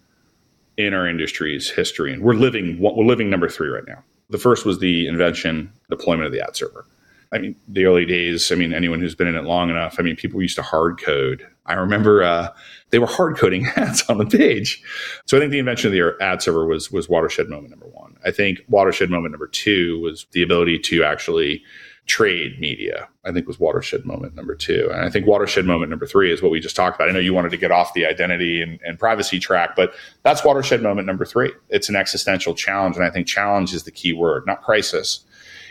in 0.78 0.94
our 0.94 1.08
industry's 1.08 1.70
history, 1.70 2.14
and 2.14 2.24
we're 2.24 2.34
living 2.34 2.80
we're 2.80 3.06
living 3.06 3.30
number 3.30 3.50
three 3.50 3.68
right 3.68 3.84
now. 3.88 4.04
The 4.30 4.38
first 4.38 4.66
was 4.66 4.80
the 4.80 5.08
invention, 5.08 5.72
deployment 5.90 6.26
of 6.26 6.32
the 6.32 6.42
ad 6.42 6.56
server. 6.56 6.86
I 7.34 7.40
mean, 7.40 7.56
the 7.68 7.86
early 7.86 8.06
days. 8.06 8.52
I 8.52 8.56
mean, 8.56 8.74
anyone 8.74 9.00
who's 9.00 9.16
been 9.16 9.28
in 9.28 9.36
it 9.36 9.44
long 9.44 9.70
enough. 9.70 9.96
I 10.00 10.04
mean, 10.04 10.16
people 10.16 10.42
used 10.42 10.56
to 10.56 10.62
hard 10.62 11.02
code. 11.02 11.48
I 11.66 11.74
remember 11.74 12.24
uh, 12.24 12.50
they 12.92 13.00
were 13.00 13.08
hard 13.08 13.38
coding 13.38 13.66
ads 13.76 14.04
on 14.10 14.18
the 14.18 14.26
page. 14.26 14.84
So 15.26 15.38
I 15.38 15.40
think 15.40 15.52
the 15.52 15.60
invention 15.60 15.88
of 15.88 15.94
the 15.94 16.16
ad 16.24 16.42
server 16.42 16.66
was 16.66 16.92
was 16.92 17.10
watershed 17.10 17.50
moment 17.50 17.72
number 17.72 17.88
one. 17.88 18.16
I 18.24 18.32
think 18.32 18.62
watershed 18.68 19.10
moment 19.10 19.32
number 19.32 19.48
two 19.48 20.00
was 20.02 20.28
the 20.32 20.44
ability 20.44 20.80
to 20.80 21.04
actually 21.04 21.64
trade 22.06 22.60
media, 22.60 23.08
I 23.24 23.32
think 23.32 23.48
was 23.48 23.60
watershed 23.60 24.06
moment 24.06 24.36
number 24.36 24.56
two. 24.56 24.90
And 24.92 25.06
I 25.06 25.10
think 25.10 25.26
watershed 25.26 25.66
moment 25.66 25.90
number 25.90 26.06
three 26.06 26.32
is 26.32 26.42
what 26.42 26.52
we 26.52 26.60
just 26.60 26.76
talked 26.76 26.98
about. 26.98 27.10
I 27.10 27.14
know 27.14 27.20
you 27.20 27.34
wanted 27.34 27.52
to 27.52 27.58
get 27.58 27.72
off 27.72 27.94
the 27.94 28.06
identity 28.06 28.62
and, 28.62 28.78
and, 28.86 29.00
privacy 29.00 29.40
track, 29.40 29.76
but 29.76 29.94
that's 30.24 30.44
watershed 30.44 30.82
moment 30.82 31.08
number 31.08 31.24
three. 31.24 31.54
It's 31.70 31.88
an 31.88 31.96
existential 31.96 32.56
challenge. 32.56 32.98
And 32.98 33.06
I 33.06 33.10
think 33.10 33.26
challenge 33.26 33.74
is 33.74 33.84
the 33.84 33.92
key 33.92 34.12
word, 34.12 34.46
not 34.46 34.62
crisis. 34.62 35.24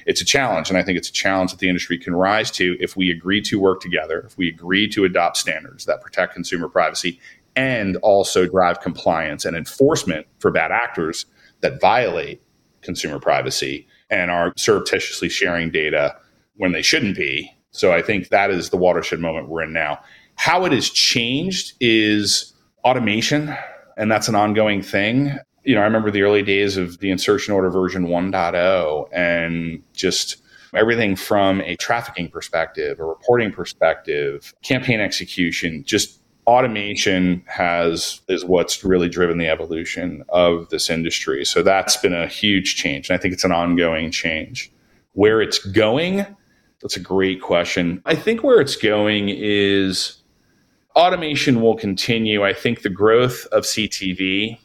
It's 0.07 0.21
a 0.21 0.25
challenge. 0.25 0.69
And 0.69 0.79
I 0.79 0.83
think 0.83 0.99
it's 0.99 1.09
a 1.09 1.13
challenge 1.13 1.51
that 1.51 1.61
the 1.61 1.69
industry 1.69 1.99
can 1.99 2.15
rise 2.15 2.51
to 2.53 2.77
if 2.81 2.97
we 2.97 3.11
agree 3.11 3.41
to 3.43 3.59
work 3.59 3.81
together, 3.81 4.21
if 4.21 4.37
we 4.37 4.49
agree 4.49 4.89
to 4.89 5.05
adopt 5.05 5.37
standards 5.37 5.85
that 5.87 6.01
protect 6.01 6.35
consumer 6.35 6.69
privacy 6.69 7.21
and 7.55 7.97
also 7.97 8.47
drive 8.47 8.81
compliance 8.81 9.45
and 9.45 9.57
enforcement 9.57 10.27
for 10.39 10.51
bad 10.51 10.73
actors 10.73 11.27
that 11.61 11.81
violate 11.81 12.43
consumer 12.81 13.19
privacy 13.19 13.87
and 14.11 14.31
are 14.31 14.53
surreptitiously 14.57 15.29
sharing 15.29 15.71
data 15.71 16.17
when 16.57 16.73
they 16.73 16.83
shouldn't 16.83 17.17
be. 17.17 17.51
So 17.71 17.93
I 17.93 18.03
think 18.03 18.29
that 18.29 18.51
is 18.51 18.71
the 18.71 18.77
watershed 18.77 19.21
moment 19.21 19.49
we're 19.49 19.63
in 19.63 19.73
now. 19.73 20.01
How 20.35 20.65
it 20.65 20.73
has 20.73 20.91
changed 20.91 21.75
is 21.81 22.53
automation, 22.85 23.55
and 23.97 24.11
that's 24.11 24.29
an 24.29 24.35
ongoing 24.35 24.83
thing. 24.83 25.39
You 25.65 25.75
know, 25.75 25.81
I 25.81 25.85
remember 25.85 26.11
the 26.11 26.23
early 26.23 26.43
days 26.43 26.77
of 26.77 26.99
the 26.99 27.11
insertion 27.11 27.55
order 27.55 27.71
version 27.71 28.07
1.0 28.07 29.09
and 29.13 29.83
just 29.93 30.43
everything 30.75 31.17
from 31.17 31.61
a 31.61 31.77
trafficking 31.77 32.29
perspective, 32.29 32.99
a 32.99 33.05
reporting 33.05 33.53
perspective, 33.53 34.55
campaign 34.63 35.01
execution, 35.01 35.85
just 35.85 36.21
automation 36.47 37.43
has 37.47 38.21
is 38.29 38.45
what's 38.45 38.85
really 38.85 39.09
driven 39.09 39.39
the 39.39 39.49
evolution 39.49 40.25
of 40.31 40.69
this 40.71 40.91
industry. 40.91 41.45
So 41.45 41.63
that's 41.63 41.97
been 41.97 42.15
a 42.15 42.27
huge 42.27 42.77
change. 42.77 43.09
And 43.09 43.17
I 43.17 43.21
think 43.21 43.35
it's 43.35 43.45
an 43.45 43.53
ongoing 43.53 44.11
change. 44.11 44.73
Where 45.13 45.43
it's 45.43 45.59
going, 45.59 46.27
that's 46.81 46.97
a 46.97 47.01
great 47.01 47.41
question. 47.41 48.03
I 48.07 48.15
think 48.15 48.43
where 48.43 48.61
it's 48.61 48.77
going 48.77 49.29
is 49.29 50.17
automation 50.97 51.61
will 51.61 51.77
continue. 51.77 52.45
I 52.45 52.55
think 52.55 52.83
the 52.83 52.91
growth 52.91 53.47
of 53.53 53.65
CTV 53.65 54.59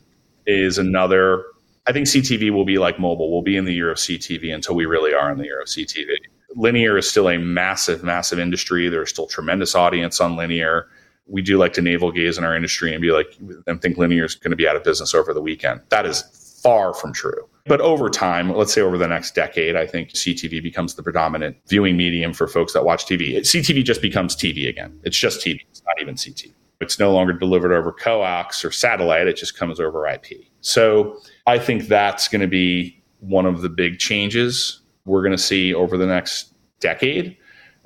is 0.47 0.77
another. 0.77 1.43
I 1.85 1.93
think 1.93 2.07
CTV 2.07 2.49
will 2.49 2.65
be 2.65 2.79
like 2.79 2.99
mobile. 2.99 3.31
We'll 3.31 3.43
be 3.43 3.55
in 3.55 3.65
the 3.65 3.73
year 3.73 3.91
of 3.91 3.97
CTV 3.97 4.53
until 4.53 4.75
we 4.75 4.85
really 4.85 5.13
are 5.13 5.31
in 5.31 5.37
the 5.37 5.45
year 5.45 5.61
of 5.61 5.67
CTV. 5.67 6.07
Linear 6.55 6.97
is 6.97 7.09
still 7.09 7.29
a 7.29 7.37
massive, 7.37 8.03
massive 8.03 8.39
industry. 8.39 8.89
There's 8.89 9.09
still 9.09 9.27
tremendous 9.27 9.75
audience 9.75 10.19
on 10.19 10.35
linear. 10.35 10.87
We 11.27 11.41
do 11.41 11.57
like 11.57 11.73
to 11.73 11.81
navel 11.81 12.11
gaze 12.11 12.37
in 12.37 12.43
our 12.43 12.55
industry 12.55 12.93
and 12.93 13.01
be 13.01 13.11
like, 13.11 13.37
and 13.67 13.81
think 13.81 13.97
linear 13.97 14.25
is 14.25 14.35
going 14.35 14.51
to 14.51 14.57
be 14.57 14.67
out 14.67 14.75
of 14.75 14.83
business 14.83 15.13
over 15.13 15.33
the 15.33 15.41
weekend. 15.41 15.81
That 15.89 16.05
is 16.05 16.23
far 16.63 16.93
from 16.93 17.13
true. 17.13 17.47
But 17.65 17.81
over 17.81 18.09
time, 18.09 18.53
let's 18.53 18.73
say 18.73 18.81
over 18.81 18.97
the 18.97 19.07
next 19.07 19.35
decade, 19.35 19.75
I 19.75 19.85
think 19.85 20.11
CTV 20.11 20.63
becomes 20.63 20.95
the 20.95 21.03
predominant 21.03 21.57
viewing 21.67 21.97
medium 21.97 22.33
for 22.33 22.47
folks 22.47 22.73
that 22.73 22.85
watch 22.85 23.05
TV. 23.05 23.37
CTV 23.39 23.83
just 23.83 24.01
becomes 24.01 24.35
TV 24.35 24.69
again. 24.69 24.97
It's 25.03 25.17
just 25.17 25.45
TV. 25.45 25.61
It's 25.69 25.83
not 25.85 26.01
even 26.01 26.15
CTV. 26.15 26.53
It's 26.79 26.99
no 26.99 27.11
longer 27.11 27.33
delivered 27.33 27.73
over 27.73 27.91
coax 27.91 28.63
or 28.63 28.71
satellite. 28.71 29.27
It 29.27 29.35
just 29.35 29.57
comes 29.57 29.79
over 29.79 30.07
IP. 30.07 30.45
So 30.61 31.19
I 31.47 31.57
think 31.57 31.87
that's 31.87 32.27
going 32.27 32.41
to 32.41 32.47
be 32.47 33.01
one 33.19 33.45
of 33.45 33.61
the 33.61 33.69
big 33.69 33.97
changes 33.97 34.81
we're 35.05 35.21
going 35.21 35.31
to 35.31 35.37
see 35.37 35.73
over 35.73 35.97
the 35.97 36.05
next 36.05 36.53
decade. 36.79 37.35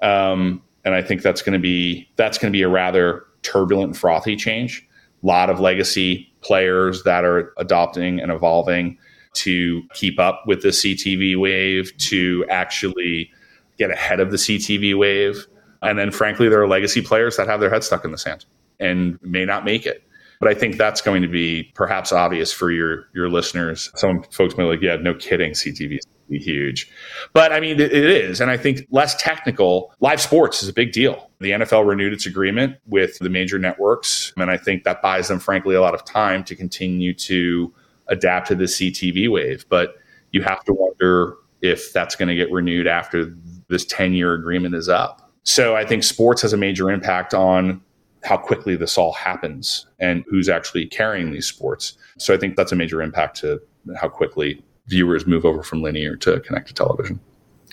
Um, 0.01 0.61
and 0.83 0.95
I 0.95 1.01
think 1.01 1.21
that's 1.21 1.41
going 1.41 1.53
to 1.53 1.59
be 1.59 2.09
that's 2.15 2.37
going 2.37 2.51
to 2.51 2.57
be 2.57 2.63
a 2.63 2.69
rather 2.69 3.25
turbulent 3.43 3.89
and 3.89 3.97
frothy 3.97 4.35
change. 4.35 4.87
A 5.23 5.25
lot 5.25 5.49
of 5.49 5.59
legacy 5.59 6.33
players 6.41 7.03
that 7.03 7.23
are 7.23 7.53
adopting 7.57 8.19
and 8.19 8.31
evolving 8.31 8.97
to 9.33 9.83
keep 9.93 10.19
up 10.19 10.43
with 10.47 10.63
the 10.63 10.69
CTV 10.69 11.39
wave, 11.39 11.95
to 11.97 12.43
actually 12.49 13.31
get 13.77 13.91
ahead 13.91 14.19
of 14.19 14.31
the 14.31 14.37
CTV 14.37 14.97
wave. 14.97 15.47
And 15.83 15.97
then, 15.97 16.11
frankly, 16.11 16.49
there 16.49 16.61
are 16.61 16.67
legacy 16.67 17.01
players 17.01 17.37
that 17.37 17.47
have 17.47 17.59
their 17.59 17.69
head 17.69 17.83
stuck 17.83 18.03
in 18.03 18.11
the 18.11 18.17
sand 18.17 18.45
and 18.81 19.17
may 19.21 19.45
not 19.45 19.63
make 19.63 19.85
it. 19.85 20.03
But 20.39 20.49
I 20.49 20.55
think 20.55 20.77
that's 20.77 21.01
going 21.01 21.21
to 21.21 21.27
be 21.27 21.71
perhaps 21.75 22.11
obvious 22.11 22.51
for 22.51 22.71
your 22.71 23.05
your 23.13 23.29
listeners. 23.29 23.91
Some 23.95 24.23
folks 24.23 24.57
may 24.57 24.63
be 24.63 24.69
like, 24.69 24.81
yeah, 24.81 24.95
no 24.95 25.13
kidding, 25.13 25.51
CTV 25.51 25.97
is 25.97 26.07
huge. 26.29 26.91
But 27.33 27.51
I 27.51 27.59
mean, 27.59 27.79
it, 27.79 27.93
it 27.93 28.09
is. 28.09 28.41
And 28.41 28.49
I 28.49 28.57
think 28.57 28.87
less 28.89 29.15
technical, 29.15 29.93
live 29.99 30.21
sports 30.21 30.63
is 30.63 30.69
a 30.69 30.73
big 30.73 30.91
deal. 30.91 31.29
The 31.39 31.51
NFL 31.51 31.87
renewed 31.87 32.13
its 32.13 32.25
agreement 32.25 32.77
with 32.87 33.19
the 33.19 33.29
major 33.29 33.59
networks. 33.59 34.33
And 34.37 34.49
I 34.49 34.57
think 34.57 34.83
that 34.83 35.01
buys 35.01 35.27
them, 35.27 35.39
frankly, 35.39 35.75
a 35.75 35.81
lot 35.81 35.93
of 35.93 36.05
time 36.05 36.43
to 36.45 36.55
continue 36.55 37.13
to 37.15 37.73
adapt 38.07 38.47
to 38.47 38.55
the 38.55 38.65
CTV 38.65 39.31
wave. 39.31 39.65
But 39.69 39.95
you 40.31 40.41
have 40.43 40.63
to 40.65 40.73
wonder 40.73 41.35
if 41.61 41.93
that's 41.93 42.15
going 42.15 42.29
to 42.29 42.35
get 42.35 42.51
renewed 42.51 42.87
after 42.87 43.35
this 43.67 43.85
10 43.85 44.13
year 44.13 44.33
agreement 44.33 44.75
is 44.75 44.89
up. 44.89 45.31
So 45.43 45.75
I 45.75 45.85
think 45.85 46.03
sports 46.03 46.41
has 46.43 46.53
a 46.53 46.57
major 46.57 46.89
impact 46.91 47.33
on 47.33 47.81
how 48.23 48.37
quickly 48.37 48.75
this 48.75 48.97
all 48.97 49.13
happens 49.13 49.87
and 49.99 50.23
who's 50.27 50.49
actually 50.49 50.85
carrying 50.85 51.31
these 51.31 51.47
sports. 51.47 51.97
So 52.17 52.33
I 52.33 52.37
think 52.37 52.55
that's 52.55 52.71
a 52.71 52.75
major 52.75 53.01
impact 53.01 53.37
to 53.37 53.61
how 53.99 54.09
quickly 54.09 54.63
viewers 54.87 55.25
move 55.25 55.45
over 55.45 55.63
from 55.63 55.81
linear 55.81 56.15
to 56.17 56.39
connected 56.41 56.75
television. 56.75 57.19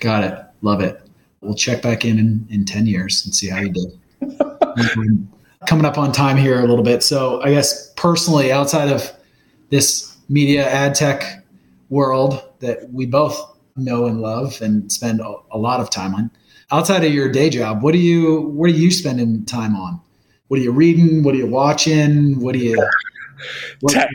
Got 0.00 0.24
it. 0.24 0.38
Love 0.62 0.80
it. 0.80 1.00
We'll 1.40 1.54
check 1.54 1.82
back 1.82 2.04
in 2.04 2.18
in, 2.18 2.46
in 2.50 2.64
10 2.64 2.86
years 2.86 3.24
and 3.24 3.34
see 3.34 3.48
how 3.48 3.60
you 3.60 3.72
did. 3.72 3.98
Coming 5.66 5.84
up 5.84 5.98
on 5.98 6.12
time 6.12 6.36
here 6.36 6.60
a 6.60 6.66
little 6.66 6.84
bit. 6.84 7.02
So 7.02 7.42
I 7.42 7.50
guess 7.50 7.92
personally, 7.94 8.52
outside 8.52 8.88
of 8.88 9.12
this 9.70 10.16
media 10.28 10.68
ad 10.68 10.94
tech 10.94 11.44
world 11.90 12.42
that 12.60 12.90
we 12.92 13.06
both 13.06 13.40
know 13.76 14.06
and 14.06 14.20
love 14.20 14.60
and 14.62 14.90
spend 14.90 15.20
a, 15.20 15.34
a 15.50 15.58
lot 15.58 15.80
of 15.80 15.90
time 15.90 16.14
on, 16.14 16.30
outside 16.70 17.04
of 17.04 17.12
your 17.12 17.30
day 17.30 17.50
job, 17.50 17.82
what 17.82 17.92
do 17.92 17.98
you 17.98 18.42
what 18.42 18.66
are 18.66 18.74
you 18.74 18.90
spending 18.90 19.44
time 19.44 19.74
on? 19.74 20.00
What 20.48 20.60
are 20.60 20.62
you 20.62 20.72
reading? 20.72 21.22
What 21.22 21.34
are 21.34 21.38
you 21.38 21.46
watching? 21.46 22.40
What 22.40 22.54
are 22.54 22.58
you? 22.58 22.88
What, 23.80 24.08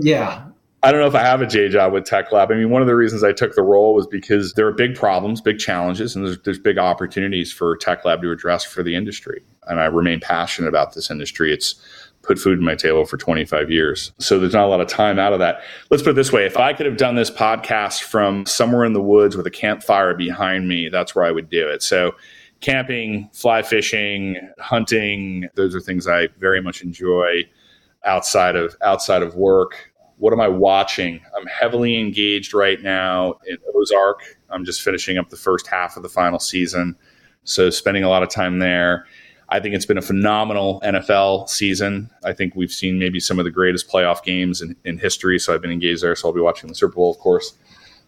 yeah, 0.00 0.46
I 0.84 0.92
don't 0.92 1.00
know 1.00 1.06
if 1.06 1.14
I 1.14 1.22
have 1.22 1.40
a 1.40 1.46
J 1.46 1.70
job 1.70 1.94
with 1.94 2.04
Tech 2.04 2.30
Lab. 2.30 2.52
I 2.52 2.56
mean, 2.56 2.68
one 2.68 2.82
of 2.82 2.88
the 2.88 2.94
reasons 2.94 3.24
I 3.24 3.32
took 3.32 3.54
the 3.54 3.62
role 3.62 3.94
was 3.94 4.06
because 4.06 4.52
there 4.52 4.66
are 4.66 4.72
big 4.72 4.94
problems, 4.94 5.40
big 5.40 5.58
challenges, 5.58 6.14
and 6.14 6.26
there's, 6.26 6.38
there's 6.42 6.58
big 6.58 6.76
opportunities 6.76 7.50
for 7.50 7.74
Tech 7.78 8.04
Lab 8.04 8.20
to 8.20 8.30
address 8.30 8.64
for 8.64 8.82
the 8.82 8.94
industry. 8.94 9.42
And 9.66 9.80
I 9.80 9.86
remain 9.86 10.20
passionate 10.20 10.68
about 10.68 10.92
this 10.92 11.10
industry. 11.10 11.54
It's 11.54 11.74
put 12.20 12.38
food 12.38 12.58
in 12.58 12.64
my 12.66 12.74
table 12.74 13.06
for 13.06 13.16
25 13.16 13.70
years. 13.70 14.12
So 14.18 14.38
there's 14.38 14.52
not 14.52 14.66
a 14.66 14.68
lot 14.68 14.82
of 14.82 14.88
time 14.88 15.18
out 15.18 15.32
of 15.32 15.38
that. 15.38 15.62
Let's 15.90 16.02
put 16.02 16.10
it 16.10 16.16
this 16.16 16.32
way 16.32 16.44
if 16.44 16.58
I 16.58 16.74
could 16.74 16.84
have 16.84 16.98
done 16.98 17.14
this 17.14 17.30
podcast 17.30 18.02
from 18.02 18.44
somewhere 18.44 18.84
in 18.84 18.92
the 18.92 19.02
woods 19.02 19.38
with 19.38 19.46
a 19.46 19.50
campfire 19.50 20.12
behind 20.12 20.68
me, 20.68 20.90
that's 20.90 21.14
where 21.14 21.24
I 21.24 21.30
would 21.30 21.48
do 21.48 21.66
it. 21.66 21.82
So 21.82 22.14
camping, 22.64 23.28
fly 23.34 23.60
fishing, 23.60 24.40
hunting, 24.58 25.46
those 25.54 25.74
are 25.74 25.80
things 25.80 26.08
I 26.08 26.28
very 26.38 26.62
much 26.62 26.82
enjoy 26.82 27.46
outside 28.04 28.56
of 28.56 28.74
outside 28.82 29.22
of 29.22 29.34
work. 29.34 29.92
What 30.16 30.32
am 30.32 30.40
I 30.40 30.48
watching? 30.48 31.20
I'm 31.36 31.46
heavily 31.46 32.00
engaged 32.00 32.54
right 32.54 32.80
now 32.80 33.34
in 33.46 33.58
Ozark. 33.74 34.38
I'm 34.48 34.64
just 34.64 34.80
finishing 34.80 35.18
up 35.18 35.28
the 35.28 35.36
first 35.36 35.66
half 35.66 35.98
of 35.98 36.02
the 36.02 36.08
final 36.08 36.38
season, 36.38 36.96
so 37.42 37.68
spending 37.68 38.02
a 38.02 38.08
lot 38.08 38.22
of 38.22 38.30
time 38.30 38.60
there. 38.60 39.04
I 39.50 39.60
think 39.60 39.74
it's 39.74 39.84
been 39.84 39.98
a 39.98 40.02
phenomenal 40.02 40.80
NFL 40.82 41.50
season. 41.50 42.10
I 42.24 42.32
think 42.32 42.56
we've 42.56 42.72
seen 42.72 42.98
maybe 42.98 43.20
some 43.20 43.38
of 43.38 43.44
the 43.44 43.50
greatest 43.50 43.90
playoff 43.90 44.22
games 44.24 44.62
in, 44.62 44.74
in 44.86 44.96
history. 44.96 45.38
So 45.38 45.52
I've 45.52 45.60
been 45.60 45.70
engaged 45.70 46.02
there. 46.02 46.16
So 46.16 46.28
I'll 46.28 46.34
be 46.34 46.40
watching 46.40 46.70
the 46.70 46.74
Super 46.74 46.94
Bowl, 46.94 47.10
of 47.10 47.18
course, 47.18 47.52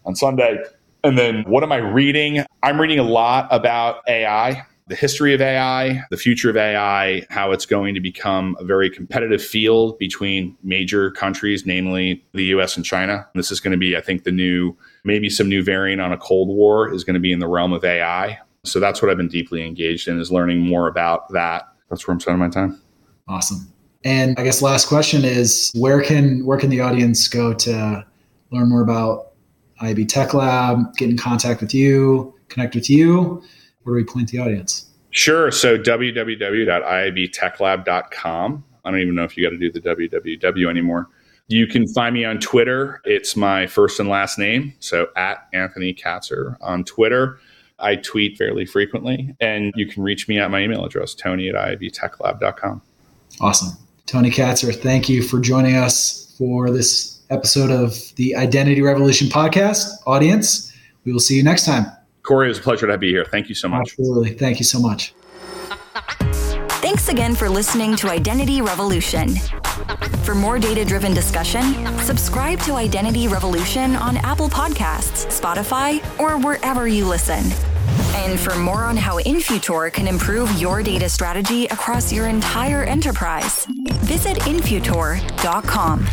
on 0.07 0.17
Sunday. 0.17 0.59
And 1.05 1.17
then 1.17 1.45
what 1.45 1.63
am 1.63 1.73
I 1.73 1.77
reading? 1.77 2.45
I'm 2.63 2.81
reading 2.81 2.99
a 2.99 3.05
lot 3.05 3.49
about 3.51 4.01
AI, 4.09 4.65
the 4.89 4.95
history 4.95 5.35
of 5.35 5.41
AI, 5.41 6.03
the 6.11 6.17
future 6.17 6.51
of 6.51 6.57
AI, 6.57 7.25
how 7.31 7.53
it's 7.53 7.67
going 7.67 7.95
to 7.95 8.01
become 8.01 8.57
a 8.59 8.65
very 8.65 8.91
competitive 8.91 9.43
field 9.43 9.99
between 9.99 10.57
major 10.63 11.11
countries, 11.13 11.67
namely 11.67 12.25
the 12.33 12.45
US 12.47 12.77
and 12.77 12.85
China. 12.85 13.15
And 13.15 13.39
this 13.39 13.51
is 13.51 13.61
going 13.61 13.73
to 13.73 13.79
be, 13.79 13.97
I 13.97 14.01
think, 14.01 14.25
the 14.25 14.33
new, 14.33 14.77
maybe 15.05 15.31
some 15.31 15.49
new 15.49 15.63
variant 15.63 16.01
on 16.01 16.13
a 16.13 16.19
Cold 16.19 16.49
War 16.49 16.93
is 16.93 17.05
going 17.05 17.15
to 17.15 17.21
be 17.21 17.33
in 17.33 17.39
the 17.39 17.49
realm 17.49 17.73
of 17.73 17.85
AI. 17.85 18.39
So 18.65 18.81
that's 18.81 19.01
what 19.01 19.11
I've 19.11 19.17
been 19.17 19.29
deeply 19.29 19.65
engaged 19.65 20.09
in 20.09 20.19
is 20.21 20.33
learning 20.33 20.61
more 20.61 20.89
about 20.89 21.33
that. 21.33 21.69
That's 21.89 22.07
where 22.07 22.13
I'm 22.13 22.21
spending 22.21 22.41
my 22.41 22.49
time. 22.49 22.81
Awesome. 23.29 23.73
And 24.05 24.39
I 24.39 24.45
guess 24.45 24.63
last 24.63 24.87
question 24.87 25.25
is 25.25 25.73
where 25.75 26.01
can 26.01 26.45
where 26.45 26.59
can 26.59 26.71
the 26.71 26.81
audience 26.81 27.27
go 27.27 27.53
to 27.55 28.07
learn 28.53 28.69
more 28.69 28.83
about 28.83 29.26
IAB 29.81 30.09
Tech 30.09 30.35
Lab, 30.35 30.95
get 30.97 31.09
in 31.11 31.17
contact 31.17 31.61
with 31.61 31.73
you, 31.75 32.35
connect 32.49 32.75
with 32.75 32.91
you? 32.91 33.43
Where 33.83 33.95
do 33.95 33.99
we 34.05 34.05
point 34.05 34.31
the 34.31 34.39
audience? 34.39 34.87
Sure. 35.11 35.51
So 35.51 35.77
www.iabtechlab.com. 35.79 38.65
I 38.85 38.91
don't 38.91 39.01
even 39.01 39.15
know 39.15 39.25
if 39.25 39.35
you 39.37 39.45
got 39.45 39.51
to 39.51 39.59
do 39.59 39.73
the 39.73 39.81
www 39.81 40.71
anymore. 40.71 41.09
You 41.49 41.67
can 41.67 41.87
find 41.89 42.15
me 42.15 42.25
on 42.25 42.39
Twitter. 42.39 43.03
It's 43.05 43.37
my 43.37 43.67
first 43.67 44.01
and 44.01 44.09
last 44.09 44.39
name. 44.39 44.73
So 44.81 45.09
at 45.17 45.47
Anthony 45.53 45.93
Katsur 45.95 46.57
on 46.61 46.85
Twitter. 46.85 47.39
I 47.79 47.97
tweet 47.97 48.39
fairly 48.39 48.65
frequently, 48.65 49.37
and 49.39 49.71
you 49.77 49.87
can 49.87 50.03
reach 50.03 50.29
me 50.29 50.39
at 50.39 50.51
my 50.51 50.63
email 50.63 50.83
address, 50.85 51.15
tony 51.15 51.51
at 51.51 51.55
iabtechlab.com. 51.55 52.81
Awesome. 53.41 53.77
Tony 54.07 54.31
Katsur, 54.31 54.75
thank 54.75 55.09
you 55.09 55.23
for 55.23 55.41
joining 55.41 55.77
us 55.77 56.35
for 56.39 56.71
this 56.71 57.16
episode 57.31 57.71
of 57.71 58.15
the 58.17 58.37
Identity 58.37 58.83
Revolution 58.83 59.29
podcast. 59.29 59.87
Audience, 60.07 60.73
we 61.05 61.13
will 61.13 61.21
see 61.21 61.37
you 61.37 61.43
next 61.43 61.65
time. 61.65 61.87
Corey, 62.23 62.47
it 62.47 62.49
was 62.51 62.59
a 62.59 62.63
pleasure 62.63 62.87
to 62.87 62.99
be 62.99 63.11
here. 63.11 63.25
Thank 63.25 63.49
you 63.49 63.55
so 63.55 63.69
much. 63.69 63.93
Absolutely. 63.93 64.31
Thank 64.35 64.59
you 64.59 64.65
so 64.65 64.81
much. 64.81 65.15
Thanks 66.81 67.09
again 67.09 67.35
for 67.35 67.49
listening 67.49 67.97
to 67.97 68.09
Identity 68.09 68.63
Revolution. 68.63 69.35
For 70.25 70.35
more 70.35 70.59
data 70.59 70.85
driven 70.85 71.15
discussion, 71.15 71.63
subscribe 72.01 72.59
to 72.61 72.75
Identity 72.75 73.29
Revolution 73.29 73.97
on 73.97 74.17
Apple 74.19 74.49
Podcasts, 74.49 75.27
Spotify, 75.27 76.01
or 76.19 76.39
wherever 76.39 76.89
you 76.89 77.07
listen. 77.07 77.45
And 78.17 78.39
for 78.39 78.57
more 78.57 78.85
on 78.85 78.97
how 78.97 79.19
Infutor 79.21 79.93
can 79.93 80.09
improve 80.09 80.51
your 80.61 80.83
data 80.83 81.09
strategy 81.09 81.67
across 81.67 82.13
your 82.13 82.27
entire 82.29 82.85
enterprise, 82.85 83.67
visit 84.03 84.39
Infutor.com. 84.39 86.07